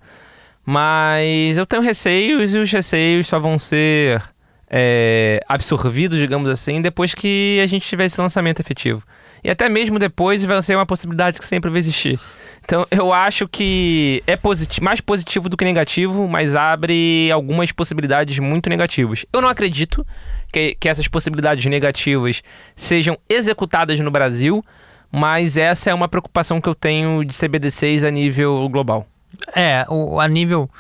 Mas 0.64 1.58
eu 1.58 1.66
tenho 1.66 1.82
receios 1.82 2.54
e 2.54 2.58
os 2.58 2.70
receios 2.70 3.26
só 3.26 3.40
vão 3.40 3.58
ser 3.58 4.22
é, 4.70 5.40
absorvidos, 5.48 6.16
digamos 6.16 6.48
assim, 6.48 6.80
depois 6.80 7.12
que 7.12 7.58
a 7.60 7.66
gente 7.66 7.84
tiver 7.84 8.04
esse 8.04 8.20
lançamento 8.20 8.60
efetivo. 8.60 9.02
E 9.42 9.50
até 9.50 9.68
mesmo 9.68 9.98
depois 9.98 10.44
vai 10.44 10.60
ser 10.62 10.76
uma 10.76 10.86
possibilidade 10.86 11.38
que 11.38 11.44
sempre 11.44 11.70
vai 11.70 11.78
existir. 11.78 12.18
Então 12.64 12.86
eu 12.90 13.12
acho 13.12 13.48
que 13.48 14.22
é 14.26 14.36
positi 14.36 14.82
mais 14.82 15.00
positivo 15.00 15.48
do 15.48 15.56
que 15.56 15.64
negativo, 15.64 16.28
mas 16.28 16.54
abre 16.54 17.30
algumas 17.32 17.72
possibilidades 17.72 18.38
muito 18.38 18.68
negativas. 18.68 19.24
Eu 19.32 19.40
não 19.40 19.48
acredito 19.48 20.06
que, 20.52 20.76
que 20.78 20.88
essas 20.88 21.08
possibilidades 21.08 21.64
negativas 21.66 22.42
sejam 22.76 23.18
executadas 23.28 23.98
no 24.00 24.10
Brasil, 24.10 24.64
mas 25.10 25.56
essa 25.56 25.90
é 25.90 25.94
uma 25.94 26.08
preocupação 26.08 26.60
que 26.60 26.68
eu 26.68 26.74
tenho 26.74 27.24
de 27.24 27.34
CBDCs 27.34 28.04
a 28.04 28.10
nível 28.10 28.68
global. 28.68 29.06
É, 29.54 29.84
o, 29.88 30.20
a 30.20 30.28
nível 30.28 30.70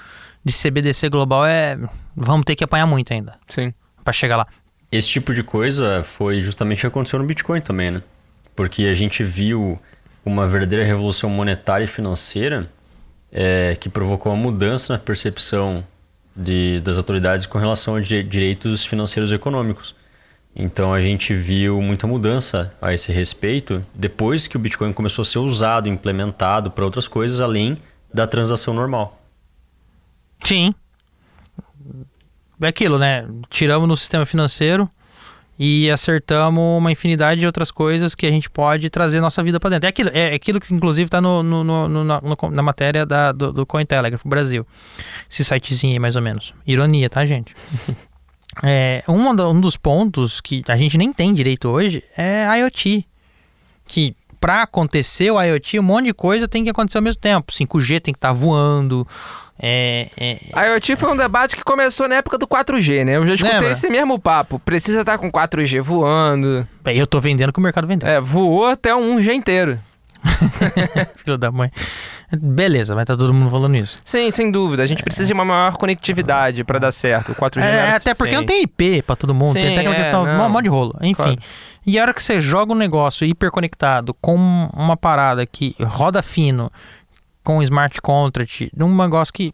de 0.44 0.52
CBDC 0.52 1.08
global 1.08 1.46
é. 1.46 1.78
Vamos 2.16 2.44
ter 2.44 2.56
que 2.56 2.64
apanhar 2.64 2.86
muito 2.86 3.12
ainda 3.12 3.38
Sim. 3.48 3.72
para 4.04 4.12
chegar 4.12 4.36
lá. 4.36 4.46
Esse 4.90 5.08
tipo 5.08 5.32
de 5.32 5.42
coisa 5.42 6.02
foi 6.02 6.40
justamente 6.40 6.78
o 6.78 6.80
que 6.82 6.86
aconteceu 6.88 7.18
no 7.18 7.24
Bitcoin 7.24 7.60
também, 7.60 7.92
né? 7.92 8.02
Porque 8.54 8.84
a 8.84 8.94
gente 8.94 9.22
viu 9.22 9.78
uma 10.24 10.46
verdadeira 10.46 10.84
revolução 10.84 11.30
monetária 11.30 11.84
e 11.84 11.88
financeira 11.88 12.68
é, 13.32 13.74
que 13.76 13.88
provocou 13.88 14.32
uma 14.32 14.42
mudança 14.42 14.92
na 14.94 14.98
percepção 14.98 15.84
de, 16.36 16.80
das 16.80 16.96
autoridades 16.96 17.46
com 17.46 17.58
relação 17.58 17.96
a 17.96 18.00
di- 18.00 18.22
direitos 18.22 18.84
financeiros 18.84 19.32
e 19.32 19.34
econômicos. 19.34 19.94
Então 20.54 20.92
a 20.92 21.00
gente 21.00 21.32
viu 21.32 21.80
muita 21.80 22.06
mudança 22.06 22.74
a 22.82 22.92
esse 22.92 23.12
respeito 23.12 23.84
depois 23.94 24.46
que 24.46 24.56
o 24.56 24.60
Bitcoin 24.60 24.92
começou 24.92 25.22
a 25.22 25.24
ser 25.24 25.38
usado, 25.38 25.88
implementado 25.88 26.70
para 26.70 26.84
outras 26.84 27.06
coisas 27.06 27.40
além 27.40 27.76
da 28.12 28.26
transação 28.26 28.74
normal. 28.74 29.22
Sim. 30.42 30.74
É 32.60 32.66
aquilo, 32.66 32.98
né? 32.98 33.26
Tiramos 33.48 33.88
no 33.88 33.96
sistema 33.96 34.26
financeiro 34.26 34.90
e 35.62 35.90
acertamos 35.90 36.58
uma 36.78 36.90
infinidade 36.90 37.38
de 37.38 37.44
outras 37.46 37.70
coisas 37.70 38.14
que 38.14 38.24
a 38.26 38.30
gente 38.30 38.48
pode 38.48 38.88
trazer 38.88 39.20
nossa 39.20 39.42
vida 39.42 39.60
para 39.60 39.68
dentro. 39.78 39.86
É 39.86 39.90
aquilo, 39.90 40.10
é 40.14 40.34
aquilo 40.34 40.58
que 40.58 40.72
inclusive 40.72 41.04
está 41.04 41.20
no, 41.20 41.42
no- 41.42 41.62
no- 41.62 42.02
na, 42.02 42.18
na 42.50 42.62
matéria 42.62 43.04
da, 43.04 43.30
do, 43.30 43.52
do 43.52 43.66
Cointelegraph 43.66 44.22
Brasil. 44.24 44.66
Esse 45.30 45.44
sitezinho 45.44 45.92
aí, 45.92 45.98
mais 45.98 46.16
ou 46.16 46.22
menos. 46.22 46.54
Ironia, 46.66 47.10
tá, 47.10 47.26
gente? 47.26 47.52
é, 48.64 49.04
um, 49.06 49.28
um 49.28 49.60
dos 49.60 49.76
pontos 49.76 50.40
que 50.40 50.62
a 50.66 50.76
gente 50.78 50.96
nem 50.96 51.12
tem 51.12 51.34
direito 51.34 51.68
hoje 51.68 52.02
é 52.16 52.46
IoT. 52.60 53.06
Que 53.86 54.16
para 54.40 54.62
acontecer 54.62 55.30
o 55.30 55.40
IoT, 55.40 55.78
um 55.78 55.82
monte 55.82 56.06
de 56.06 56.14
coisa 56.14 56.48
tem 56.48 56.64
que 56.64 56.70
acontecer 56.70 56.98
ao 56.98 57.04
mesmo 57.04 57.20
tempo. 57.20 57.52
5G 57.52 58.00
tem 58.00 58.14
que 58.14 58.18
estar 58.18 58.28
tá 58.28 58.34
voando. 58.34 59.06
É, 59.62 60.08
é... 60.16 60.38
A 60.54 60.64
IoT 60.64 60.96
foi 60.96 61.12
um 61.12 61.16
debate 61.16 61.54
que 61.54 61.62
começou 61.62 62.08
na 62.08 62.16
época 62.16 62.38
do 62.38 62.46
4G, 62.46 63.04
né? 63.04 63.16
Eu 63.16 63.26
já 63.26 63.34
escutei 63.34 63.58
Lembra? 63.58 63.72
esse 63.72 63.90
mesmo 63.90 64.18
papo. 64.18 64.58
Precisa 64.58 65.00
estar 65.00 65.12
tá 65.12 65.18
com 65.18 65.30
4G 65.30 65.82
voando. 65.82 66.66
Bem, 66.82 66.96
eu 66.96 67.06
tô 67.06 67.20
vendendo 67.20 67.52
que 67.52 67.58
o 67.58 67.62
mercado 67.62 67.86
vendeu. 67.86 68.08
É, 68.08 68.20
voou 68.20 68.66
até 68.66 68.94
um 68.96 69.18
1G 69.18 69.34
inteiro. 69.34 69.78
Filho 71.22 71.36
da 71.36 71.50
mãe. 71.50 71.70
Beleza, 72.36 72.94
vai 72.94 73.02
estar 73.02 73.14
tá 73.14 73.20
todo 73.20 73.34
mundo 73.34 73.50
falando 73.50 73.76
isso. 73.76 74.00
Sim, 74.04 74.30
sem 74.30 74.50
dúvida. 74.50 74.82
A 74.82 74.86
gente 74.86 75.02
precisa 75.02 75.26
de 75.26 75.32
uma 75.32 75.44
maior 75.44 75.76
conectividade 75.76 76.62
para 76.62 76.78
dar 76.78 76.92
certo. 76.92 77.32
O 77.32 77.34
4G 77.34 77.62
é, 77.62 77.68
é 77.68 77.90
até 77.96 78.14
porque 78.14 78.34
não 78.34 78.46
tem 78.46 78.62
IP 78.62 79.02
para 79.02 79.16
todo 79.16 79.34
mundo. 79.34 79.52
Sim, 79.52 79.60
tem 79.60 79.72
até 79.72 79.80
aquela 79.80 79.94
é, 79.96 80.02
questão, 80.02 80.24
não. 80.24 80.46
um 80.46 80.48
monte 80.48 80.64
de 80.64 80.68
rolo. 80.68 80.94
Enfim. 81.00 81.14
Claro. 81.14 81.38
E 81.84 81.98
a 81.98 82.02
hora 82.02 82.14
que 82.14 82.22
você 82.22 82.40
joga 82.40 82.72
um 82.72 82.76
negócio 82.76 83.26
hiperconectado 83.26 84.14
com 84.14 84.36
uma 84.72 84.96
parada 84.96 85.44
que 85.44 85.74
roda 85.80 86.22
fino, 86.22 86.70
com 87.42 87.62
smart 87.62 88.00
contract, 88.00 88.70
num 88.76 88.94
negócio 88.96 89.32
que. 89.32 89.52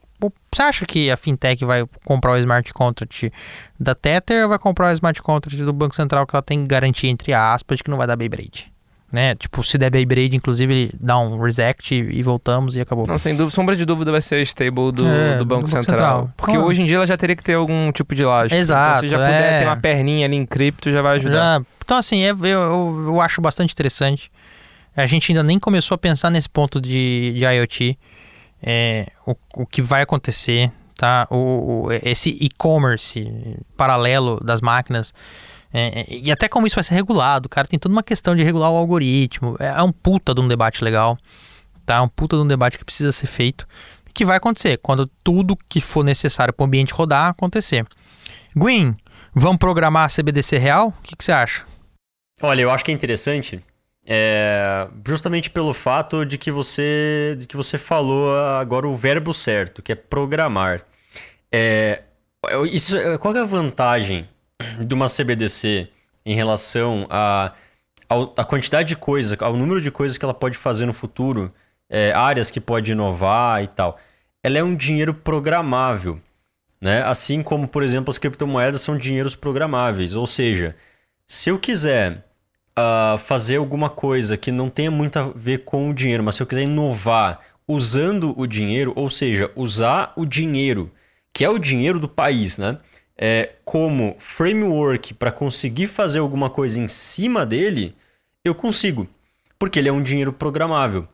Você 0.52 0.62
acha 0.62 0.86
que 0.86 1.10
a 1.10 1.16
fintech 1.16 1.62
vai 1.64 1.84
comprar 2.04 2.32
o 2.32 2.38
smart 2.38 2.72
contract 2.72 3.30
da 3.78 3.94
Tether 3.94 4.44
ou 4.44 4.48
vai 4.48 4.58
comprar 4.58 4.88
o 4.88 4.92
smart 4.92 5.20
contract 5.22 5.62
do 5.62 5.72
Banco 5.72 5.94
Central 5.94 6.26
que 6.26 6.34
ela 6.34 6.42
tem 6.42 6.66
garantia, 6.66 7.10
entre 7.10 7.34
aspas, 7.34 7.78
de 7.78 7.84
que 7.84 7.90
não 7.90 7.98
vai 7.98 8.06
dar 8.06 8.16
Beyblade? 8.16 8.72
Né? 9.12 9.34
Tipo, 9.36 9.62
se 9.62 9.78
der 9.78 9.90
Beyblade, 9.90 10.36
inclusive, 10.36 10.72
ele 10.72 10.90
dá 11.00 11.18
um 11.18 11.38
reset 11.38 11.94
e, 11.94 12.22
voltamos 12.22 12.74
e 12.76 12.80
acabou. 12.80 13.06
Não, 13.06 13.18
sem 13.18 13.34
dúvida. 13.34 13.50
Sombra 13.50 13.76
de 13.76 13.84
dúvida 13.84 14.10
vai 14.10 14.20
ser 14.20 14.36
a 14.36 14.42
stable 14.42 14.92
do, 14.92 15.06
é, 15.06 15.36
do, 15.36 15.44
Banco, 15.44 15.62
do 15.62 15.66
Banco, 15.66 15.68
Central. 15.68 15.82
Central. 15.84 16.30
Porque 16.36 16.56
ah. 16.56 16.60
hoje 16.60 16.82
em 16.82 16.86
dia 16.86 16.96
ela 16.96 17.06
já 17.06 17.16
teria 17.16 17.36
que 17.36 17.42
ter 17.42 17.54
algum 17.54 17.92
tipo 17.92 18.14
de 18.14 18.24
lógica. 18.24 18.60
Exato. 18.60 18.90
Então, 18.90 19.00
se 19.02 19.08
já 19.08 19.18
puder 19.18 19.52
é. 19.52 19.58
ter 19.60 19.64
uma 19.66 19.76
perninha 19.76 20.26
ali 20.26 20.36
em 20.36 20.44
cripto, 20.44 20.90
já 20.90 21.02
vai 21.02 21.16
ajudar. 21.16 21.60
Já. 21.60 21.66
Então, 21.84 21.96
assim, 21.96 22.18
eu, 22.20 22.36
eu, 22.44 23.04
eu, 23.06 23.20
acho 23.20 23.40
bastante 23.40 23.72
interessante. 23.72 24.30
A 24.96 25.06
gente 25.06 25.30
ainda 25.30 25.42
nem 25.42 25.58
começou 25.58 25.94
a 25.94 25.98
pensar 25.98 26.30
nesse 26.30 26.48
ponto 26.48 26.80
de, 26.80 27.32
de 27.36 27.44
IoT. 27.44 27.98
É, 28.62 29.06
o, 29.24 29.36
o 29.54 29.66
que 29.66 29.82
vai 29.82 30.02
acontecer, 30.02 30.72
tá? 30.96 31.28
O, 31.30 31.84
o 31.86 31.92
esse 32.02 32.30
e-commerce 32.40 33.56
paralelo 33.76 34.40
das 34.42 34.60
máquinas 34.60 35.12
é, 35.78 36.00
é, 36.00 36.06
e 36.08 36.32
até 36.32 36.48
como 36.48 36.66
isso 36.66 36.74
vai 36.74 36.82
ser 36.82 36.94
regulado, 36.94 37.50
cara, 37.50 37.68
tem 37.68 37.78
toda 37.78 37.94
uma 37.94 38.02
questão 38.02 38.34
de 38.34 38.42
regular 38.42 38.70
o 38.70 38.76
algoritmo. 38.76 39.56
É, 39.60 39.66
é 39.66 39.82
um 39.82 39.92
puta 39.92 40.34
de 40.34 40.40
um 40.40 40.48
debate 40.48 40.82
legal, 40.82 41.18
tá? 41.84 41.96
É 41.96 42.00
um 42.00 42.08
puta 42.08 42.34
de 42.34 42.42
um 42.42 42.48
debate 42.48 42.78
que 42.78 42.84
precisa 42.84 43.12
ser 43.12 43.26
feito. 43.26 43.68
Que 44.14 44.24
vai 44.24 44.38
acontecer 44.38 44.78
quando 44.78 45.06
tudo 45.22 45.54
que 45.68 45.78
for 45.78 46.02
necessário 46.02 46.54
para 46.54 46.64
o 46.64 46.66
ambiente 46.66 46.94
rodar 46.94 47.28
acontecer. 47.28 47.86
Gwyn, 48.56 48.96
vamos 49.34 49.58
programar 49.58 50.06
a 50.06 50.08
CBDC 50.08 50.56
real? 50.56 50.88
O 50.88 51.02
que, 51.02 51.14
que 51.14 51.22
você 51.22 51.32
acha? 51.32 51.66
Olha, 52.40 52.62
eu 52.62 52.70
acho 52.70 52.82
que 52.82 52.90
é 52.90 52.94
interessante 52.94 53.62
é, 54.06 54.88
justamente 55.06 55.50
pelo 55.50 55.74
fato 55.74 56.24
de 56.24 56.38
que 56.38 56.50
você 56.50 57.36
de 57.38 57.46
que 57.46 57.56
você 57.56 57.76
falou 57.76 58.38
agora 58.38 58.88
o 58.88 58.96
verbo 58.96 59.34
certo, 59.34 59.82
que 59.82 59.92
é 59.92 59.94
programar. 59.94 60.80
É, 61.52 62.02
isso, 62.72 62.96
qual 63.18 63.36
é 63.36 63.40
a 63.40 63.44
vantagem 63.44 64.26
de 64.84 64.94
uma 64.94 65.06
CBDC 65.06 65.88
em 66.24 66.34
relação 66.34 67.06
a, 67.10 67.52
a, 68.08 68.14
a 68.36 68.44
quantidade 68.44 68.88
de 68.88 68.96
coisas, 68.96 69.36
ao 69.40 69.56
número 69.56 69.80
de 69.80 69.90
coisas 69.90 70.18
que 70.18 70.24
ela 70.24 70.34
pode 70.34 70.56
fazer 70.56 70.86
no 70.86 70.92
futuro, 70.92 71.52
é, 71.88 72.12
áreas 72.12 72.50
que 72.50 72.60
pode 72.60 72.92
inovar 72.92 73.62
e 73.62 73.68
tal, 73.68 73.98
ela 74.42 74.58
é 74.58 74.62
um 74.62 74.74
dinheiro 74.74 75.14
programável. 75.14 76.20
Né? 76.80 77.02
Assim 77.02 77.42
como, 77.42 77.66
por 77.66 77.82
exemplo, 77.82 78.10
as 78.10 78.18
criptomoedas 78.18 78.80
são 78.80 78.96
dinheiros 78.96 79.34
programáveis. 79.34 80.14
Ou 80.14 80.26
seja, 80.26 80.76
se 81.26 81.50
eu 81.50 81.58
quiser 81.58 82.24
uh, 82.78 83.18
fazer 83.18 83.56
alguma 83.56 83.88
coisa 83.88 84.36
que 84.36 84.52
não 84.52 84.68
tenha 84.68 84.90
muito 84.90 85.18
a 85.18 85.30
ver 85.34 85.64
com 85.64 85.88
o 85.90 85.94
dinheiro, 85.94 86.22
mas 86.22 86.36
se 86.36 86.42
eu 86.42 86.46
quiser 86.46 86.62
inovar 86.62 87.40
usando 87.66 88.38
o 88.38 88.46
dinheiro, 88.46 88.92
ou 88.94 89.10
seja, 89.10 89.50
usar 89.56 90.12
o 90.16 90.24
dinheiro, 90.24 90.90
que 91.32 91.44
é 91.44 91.50
o 91.50 91.58
dinheiro 91.58 91.98
do 91.98 92.08
país, 92.08 92.58
né? 92.58 92.78
É, 93.18 93.54
como 93.64 94.14
framework 94.18 95.14
para 95.14 95.32
conseguir 95.32 95.86
fazer 95.86 96.18
alguma 96.18 96.50
coisa 96.50 96.80
em 96.80 96.88
cima 96.88 97.46
dele, 97.46 97.94
eu 98.44 98.54
consigo, 98.54 99.08
porque 99.58 99.78
ele 99.78 99.88
é 99.88 99.92
um 99.92 100.02
dinheiro 100.02 100.32
programável. 100.32 101.08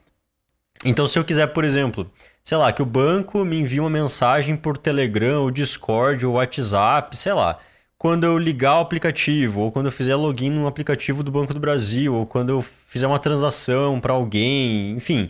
Então, 0.84 1.06
se 1.06 1.18
eu 1.18 1.24
quiser, 1.24 1.46
por 1.48 1.64
exemplo, 1.64 2.10
sei 2.42 2.58
lá, 2.58 2.72
que 2.72 2.82
o 2.82 2.86
banco 2.86 3.44
me 3.44 3.58
envie 3.60 3.80
uma 3.80 3.90
mensagem 3.90 4.56
por 4.56 4.76
Telegram, 4.76 5.42
ou 5.42 5.50
Discord, 5.50 6.26
ou 6.26 6.34
WhatsApp, 6.34 7.16
sei 7.16 7.32
lá, 7.32 7.56
quando 7.96 8.24
eu 8.24 8.36
ligar 8.36 8.78
o 8.78 8.80
aplicativo, 8.80 9.60
ou 9.60 9.70
quando 9.70 9.86
eu 9.86 9.92
fizer 9.92 10.16
login 10.16 10.50
no 10.50 10.66
aplicativo 10.66 11.22
do 11.22 11.30
Banco 11.30 11.54
do 11.54 11.60
Brasil, 11.60 12.12
ou 12.14 12.26
quando 12.26 12.48
eu 12.50 12.60
fizer 12.60 13.06
uma 13.06 13.18
transação 13.18 14.00
para 14.00 14.12
alguém, 14.12 14.90
enfim, 14.92 15.28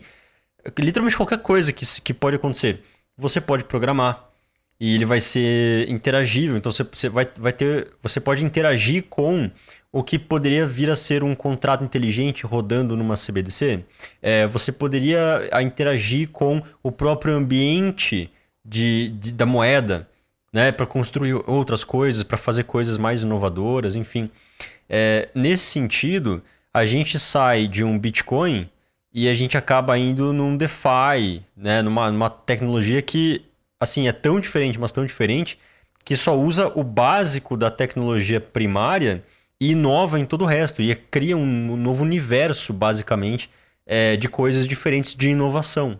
literalmente 0.78 1.16
qualquer 1.16 1.38
coisa 1.38 1.70
que, 1.72 1.84
que 2.00 2.14
pode 2.14 2.36
acontecer, 2.36 2.82
você 3.16 3.42
pode 3.42 3.64
programar 3.64 4.31
e 4.82 4.96
ele 4.96 5.04
vai 5.04 5.20
ser 5.20 5.88
interagível. 5.88 6.56
Então 6.56 6.72
você, 6.72 6.82
você, 6.82 7.08
vai, 7.08 7.24
vai 7.38 7.52
ter, 7.52 7.92
você 8.02 8.20
pode 8.20 8.44
interagir 8.44 9.04
com 9.04 9.48
o 9.92 10.02
que 10.02 10.18
poderia 10.18 10.66
vir 10.66 10.90
a 10.90 10.96
ser 10.96 11.22
um 11.22 11.36
contrato 11.36 11.84
inteligente 11.84 12.44
rodando 12.44 12.96
numa 12.96 13.14
CBDC. 13.14 13.84
É, 14.20 14.44
você 14.48 14.72
poderia 14.72 15.48
interagir 15.62 16.30
com 16.30 16.60
o 16.82 16.90
próprio 16.90 17.32
ambiente 17.32 18.28
de, 18.64 19.10
de 19.10 19.32
da 19.32 19.46
moeda, 19.46 20.08
né, 20.52 20.72
para 20.72 20.84
construir 20.84 21.34
outras 21.46 21.84
coisas, 21.84 22.24
para 22.24 22.36
fazer 22.36 22.64
coisas 22.64 22.98
mais 22.98 23.22
inovadoras, 23.22 23.94
enfim. 23.94 24.28
É, 24.90 25.28
nesse 25.32 25.66
sentido, 25.66 26.42
a 26.74 26.84
gente 26.84 27.20
sai 27.20 27.68
de 27.68 27.84
um 27.84 27.96
Bitcoin 27.96 28.66
e 29.14 29.28
a 29.28 29.34
gente 29.34 29.56
acaba 29.56 29.96
indo 29.96 30.32
num 30.32 30.56
DeFi, 30.56 31.40
né, 31.56 31.82
numa, 31.82 32.10
numa 32.10 32.28
tecnologia 32.28 33.00
que 33.00 33.44
assim, 33.82 34.06
é 34.06 34.12
tão 34.12 34.38
diferente, 34.38 34.78
mas 34.78 34.92
tão 34.92 35.04
diferente, 35.04 35.58
que 36.04 36.16
só 36.16 36.38
usa 36.38 36.70
o 36.76 36.84
básico 36.84 37.56
da 37.56 37.68
tecnologia 37.68 38.40
primária 38.40 39.24
e 39.60 39.72
inova 39.72 40.20
em 40.20 40.24
todo 40.24 40.42
o 40.42 40.46
resto. 40.46 40.80
E 40.80 40.94
cria 40.94 41.36
um 41.36 41.76
novo 41.76 42.04
universo, 42.04 42.72
basicamente, 42.72 43.50
é, 43.84 44.16
de 44.16 44.28
coisas 44.28 44.68
diferentes 44.68 45.16
de 45.16 45.30
inovação. 45.30 45.98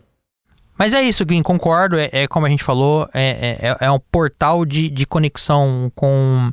Mas 0.77 0.93
é 0.93 1.01
isso, 1.01 1.25
Guim, 1.25 1.43
concordo. 1.43 1.97
É, 1.97 2.09
é 2.11 2.27
como 2.27 2.45
a 2.45 2.49
gente 2.49 2.63
falou, 2.63 3.07
é, 3.13 3.57
é, 3.61 3.85
é, 3.85 3.91
um 3.91 3.99
portal 3.99 4.65
de, 4.65 4.89
de 4.89 5.05
conexão 5.05 5.91
com, 5.93 6.51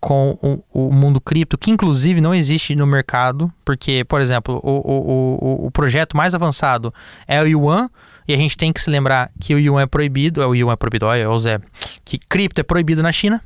com 0.00 0.38
o, 0.72 0.88
o, 0.88 0.92
mundo 0.92 1.20
cripto, 1.20 1.58
que 1.58 1.70
inclusive 1.70 2.20
não 2.20 2.34
existe 2.34 2.74
no 2.74 2.86
mercado, 2.86 3.52
porque, 3.62 4.04
por 4.04 4.22
exemplo, 4.22 4.58
o, 4.64 4.70
o, 4.70 5.64
o, 5.64 5.66
o 5.66 5.70
projeto 5.70 6.16
mais 6.16 6.34
avançado 6.34 6.92
é 7.28 7.40
o 7.40 7.46
Yuan, 7.46 7.90
e 8.26 8.34
a 8.34 8.36
gente 8.36 8.56
tem 8.56 8.72
que 8.72 8.82
se 8.82 8.90
lembrar 8.90 9.30
que 9.40 9.54
o 9.54 9.58
yuan 9.58 9.82
é 9.82 9.86
proibido, 9.86 10.42
é 10.42 10.46
o 10.46 10.54
yuan 10.54 10.72
é 10.72 10.76
proibido, 10.76 11.06
olha, 11.06 11.30
o 11.30 11.38
Zé, 11.38 11.60
que 12.04 12.18
cripto 12.18 12.60
é 12.60 12.64
proibido 12.64 13.02
na 13.02 13.12
China. 13.12 13.42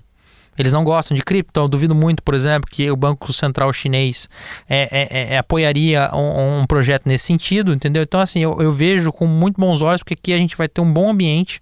Eles 0.59 0.73
não 0.73 0.85
gostam 0.85 1.15
de 1.15 1.23
cripto, 1.23 1.51
então 1.51 1.65
eu 1.65 1.69
duvido 1.69 1.95
muito, 1.95 2.23
por 2.23 2.35
exemplo, 2.35 2.71
que 2.71 2.91
o 2.91 2.97
Banco 2.97 3.31
Central 3.33 3.71
Chinês 3.73 4.29
é, 4.69 4.89
é, 4.91 5.09
é, 5.11 5.35
é 5.35 5.39
apoiaria 5.39 6.11
um, 6.15 6.61
um, 6.61 6.67
projeto 6.67 7.07
nesse 7.07 7.27
sentido, 7.27 7.75
entendeu? 7.75 8.03
Então, 8.03 8.21
assim, 8.21 8.41
eu, 8.41 8.61
eu, 8.61 8.73
vejo 8.73 9.13
com 9.13 9.27
muito 9.27 9.61
bons 9.61 9.83
olhos, 9.83 10.03
porque 10.03 10.15
aqui 10.15 10.33
a 10.33 10.39
gente 10.39 10.57
vai 10.57 10.67
ter 10.67 10.81
um 10.81 10.91
bom 10.91 11.11
ambiente 11.11 11.61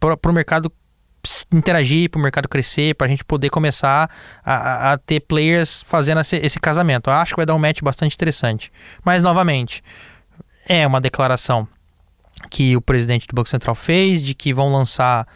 para 0.00 0.18
o 0.26 0.32
mercado 0.32 0.72
interagir, 1.52 2.10
para 2.10 2.18
o 2.18 2.22
mercado 2.22 2.48
crescer, 2.48 2.94
para 2.94 3.06
a 3.06 3.10
gente 3.10 3.24
poder 3.24 3.50
começar 3.50 4.10
a, 4.44 4.92
a, 4.92 4.98
ter 4.98 5.20
players 5.20 5.82
fazendo 5.86 6.20
esse, 6.20 6.36
esse 6.38 6.58
casamento. 6.58 7.10
Eu 7.10 7.14
acho 7.14 7.34
que 7.34 7.36
vai 7.36 7.46
dar 7.46 7.54
um 7.54 7.58
match 7.58 7.80
bastante 7.82 8.14
interessante. 8.14 8.72
Mas, 9.04 9.22
novamente, 9.22 9.82
é 10.68 10.86
uma 10.86 11.00
declaração 11.00 11.68
que 12.50 12.76
o 12.76 12.80
presidente 12.80 13.26
do 13.26 13.34
Banco 13.34 13.48
Central 13.48 13.74
fez, 13.74 14.22
de 14.22 14.34
que 14.34 14.52
vão 14.52 14.72
lançar 14.72 15.26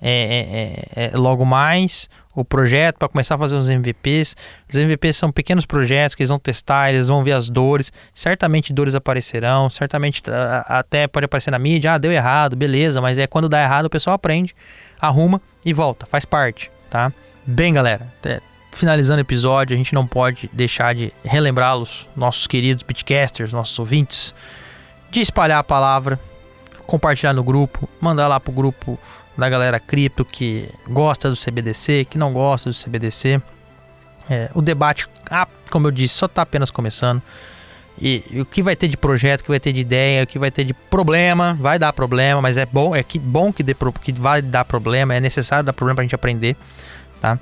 é, 0.00 0.86
é, 0.94 1.02
é, 1.02 1.10
é 1.12 1.16
logo 1.16 1.44
mais 1.44 2.08
o 2.34 2.44
projeto 2.44 2.98
para 2.98 3.08
começar 3.08 3.34
a 3.34 3.38
fazer 3.38 3.56
os 3.56 3.68
MVPs. 3.68 4.36
Os 4.70 4.78
MVPs 4.78 5.16
são 5.16 5.32
pequenos 5.32 5.66
projetos 5.66 6.14
que 6.14 6.22
eles 6.22 6.30
vão 6.30 6.38
testar, 6.38 6.90
eles 6.90 7.08
vão 7.08 7.24
ver 7.24 7.32
as 7.32 7.48
dores. 7.48 7.92
Certamente 8.14 8.72
dores 8.72 8.94
aparecerão, 8.94 9.68
certamente 9.68 10.22
até 10.66 11.08
pode 11.08 11.24
aparecer 11.26 11.50
na 11.50 11.58
mídia, 11.58 11.94
ah, 11.94 11.98
deu 11.98 12.12
errado, 12.12 12.54
beleza, 12.54 13.00
mas 13.00 13.18
é 13.18 13.26
quando 13.26 13.48
dá 13.48 13.60
errado 13.60 13.86
o 13.86 13.90
pessoal 13.90 14.14
aprende, 14.14 14.54
arruma 15.00 15.40
e 15.64 15.72
volta, 15.72 16.06
faz 16.06 16.24
parte, 16.24 16.70
tá? 16.88 17.12
Bem, 17.44 17.72
galera, 17.72 18.06
finalizando 18.70 19.18
o 19.18 19.22
episódio, 19.22 19.74
a 19.74 19.76
gente 19.76 19.92
não 19.92 20.06
pode 20.06 20.48
deixar 20.52 20.94
de 20.94 21.12
relembrá-los, 21.24 22.08
nossos 22.14 22.46
queridos 22.46 22.84
pitcasters, 22.84 23.52
nossos 23.52 23.76
ouvintes, 23.78 24.32
de 25.10 25.20
espalhar 25.20 25.58
a 25.58 25.64
palavra, 25.64 26.20
compartilhar 26.88 27.34
no 27.34 27.44
grupo, 27.44 27.86
mandar 28.00 28.26
lá 28.28 28.40
pro 28.40 28.50
grupo 28.50 28.98
da 29.36 29.46
galera 29.46 29.78
cripto 29.78 30.24
que 30.24 30.70
gosta 30.88 31.28
do 31.28 31.36
CBDC, 31.36 32.06
que 32.08 32.16
não 32.16 32.32
gosta 32.32 32.70
do 32.70 32.74
CBDC. 32.74 33.42
É, 34.28 34.50
o 34.54 34.62
debate, 34.62 35.06
ah, 35.30 35.46
como 35.70 35.86
eu 35.86 35.90
disse, 35.90 36.14
só 36.14 36.24
está 36.24 36.40
apenas 36.40 36.70
começando. 36.70 37.22
E, 38.00 38.24
e, 38.30 38.40
o 38.40 38.46
que 38.46 38.62
vai 38.62 38.74
ter 38.74 38.88
de 38.88 38.96
projeto, 38.96 39.42
o 39.42 39.44
que 39.44 39.50
vai 39.50 39.60
ter 39.60 39.70
de 39.70 39.82
ideia, 39.82 40.24
o 40.24 40.26
que 40.26 40.38
vai 40.38 40.50
ter 40.50 40.64
de 40.64 40.72
problema, 40.72 41.54
vai 41.60 41.78
dar 41.78 41.92
problema, 41.92 42.40
mas 42.40 42.56
é 42.56 42.64
bom, 42.64 42.96
é 42.96 43.02
que 43.02 43.18
bom 43.18 43.52
que, 43.52 43.62
dê, 43.62 43.76
que 44.02 44.12
vai 44.12 44.40
dar 44.40 44.64
problema, 44.64 45.14
é 45.14 45.20
necessário 45.20 45.64
dar 45.64 45.74
problema 45.74 45.96
para 45.96 46.02
a 46.02 46.06
gente 46.06 46.14
aprender, 46.14 46.56
tá? 47.20 47.38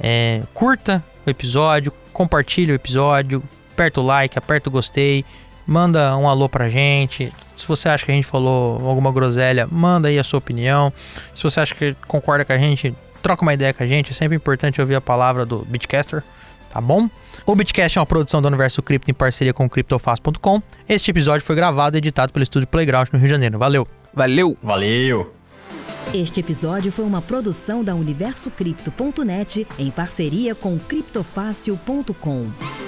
É, 0.00 0.42
curta 0.54 1.04
o 1.26 1.30
episódio, 1.30 1.92
compartilhe 2.10 2.72
o 2.72 2.74
episódio, 2.74 3.42
aperta 3.72 4.00
o 4.00 4.06
like, 4.06 4.38
aperta 4.38 4.70
o 4.70 4.72
gostei, 4.72 5.26
manda 5.66 6.16
um 6.16 6.26
alô 6.26 6.48
pra 6.48 6.70
gente. 6.70 7.30
Se 7.58 7.66
você 7.66 7.88
acha 7.88 8.06
que 8.06 8.12
a 8.12 8.14
gente 8.14 8.26
falou 8.26 8.80
alguma 8.88 9.12
groselha, 9.12 9.68
manda 9.70 10.08
aí 10.08 10.18
a 10.18 10.24
sua 10.24 10.38
opinião. 10.38 10.92
Se 11.34 11.42
você 11.42 11.60
acha 11.60 11.74
que 11.74 11.94
concorda 12.06 12.44
com 12.44 12.52
a 12.52 12.58
gente, 12.58 12.94
troca 13.20 13.42
uma 13.42 13.52
ideia 13.52 13.74
com 13.74 13.82
a 13.82 13.86
gente. 13.86 14.12
É 14.12 14.14
sempre 14.14 14.36
importante 14.36 14.80
ouvir 14.80 14.94
a 14.94 15.00
palavra 15.00 15.44
do 15.44 15.66
Bitcaster, 15.68 16.22
tá 16.70 16.80
bom? 16.80 17.10
O 17.44 17.56
Bitcast 17.56 17.98
é 17.98 18.00
uma 18.00 18.06
produção 18.06 18.40
do 18.40 18.48
Universo 18.48 18.82
Cripto 18.82 19.10
em 19.10 19.14
parceria 19.14 19.52
com 19.52 19.64
o 19.64 19.70
CryptoFast.com. 19.70 20.62
Este 20.88 21.10
episódio 21.10 21.44
foi 21.44 21.56
gravado 21.56 21.96
e 21.96 21.98
editado 21.98 22.32
pelo 22.32 22.42
Estúdio 22.42 22.68
Playground 22.68 23.08
no 23.12 23.18
Rio 23.18 23.26
de 23.26 23.34
Janeiro. 23.34 23.58
Valeu! 23.58 23.88
Valeu! 24.14 24.56
Valeu! 24.62 25.34
Este 26.14 26.40
episódio 26.40 26.90
foi 26.90 27.04
uma 27.04 27.20
produção 27.20 27.84
da 27.84 27.94
UniversoCripto.net 27.94 29.66
em 29.78 29.90
parceria 29.90 30.54
com 30.54 30.78
CryptoFácil.com. 30.78 32.87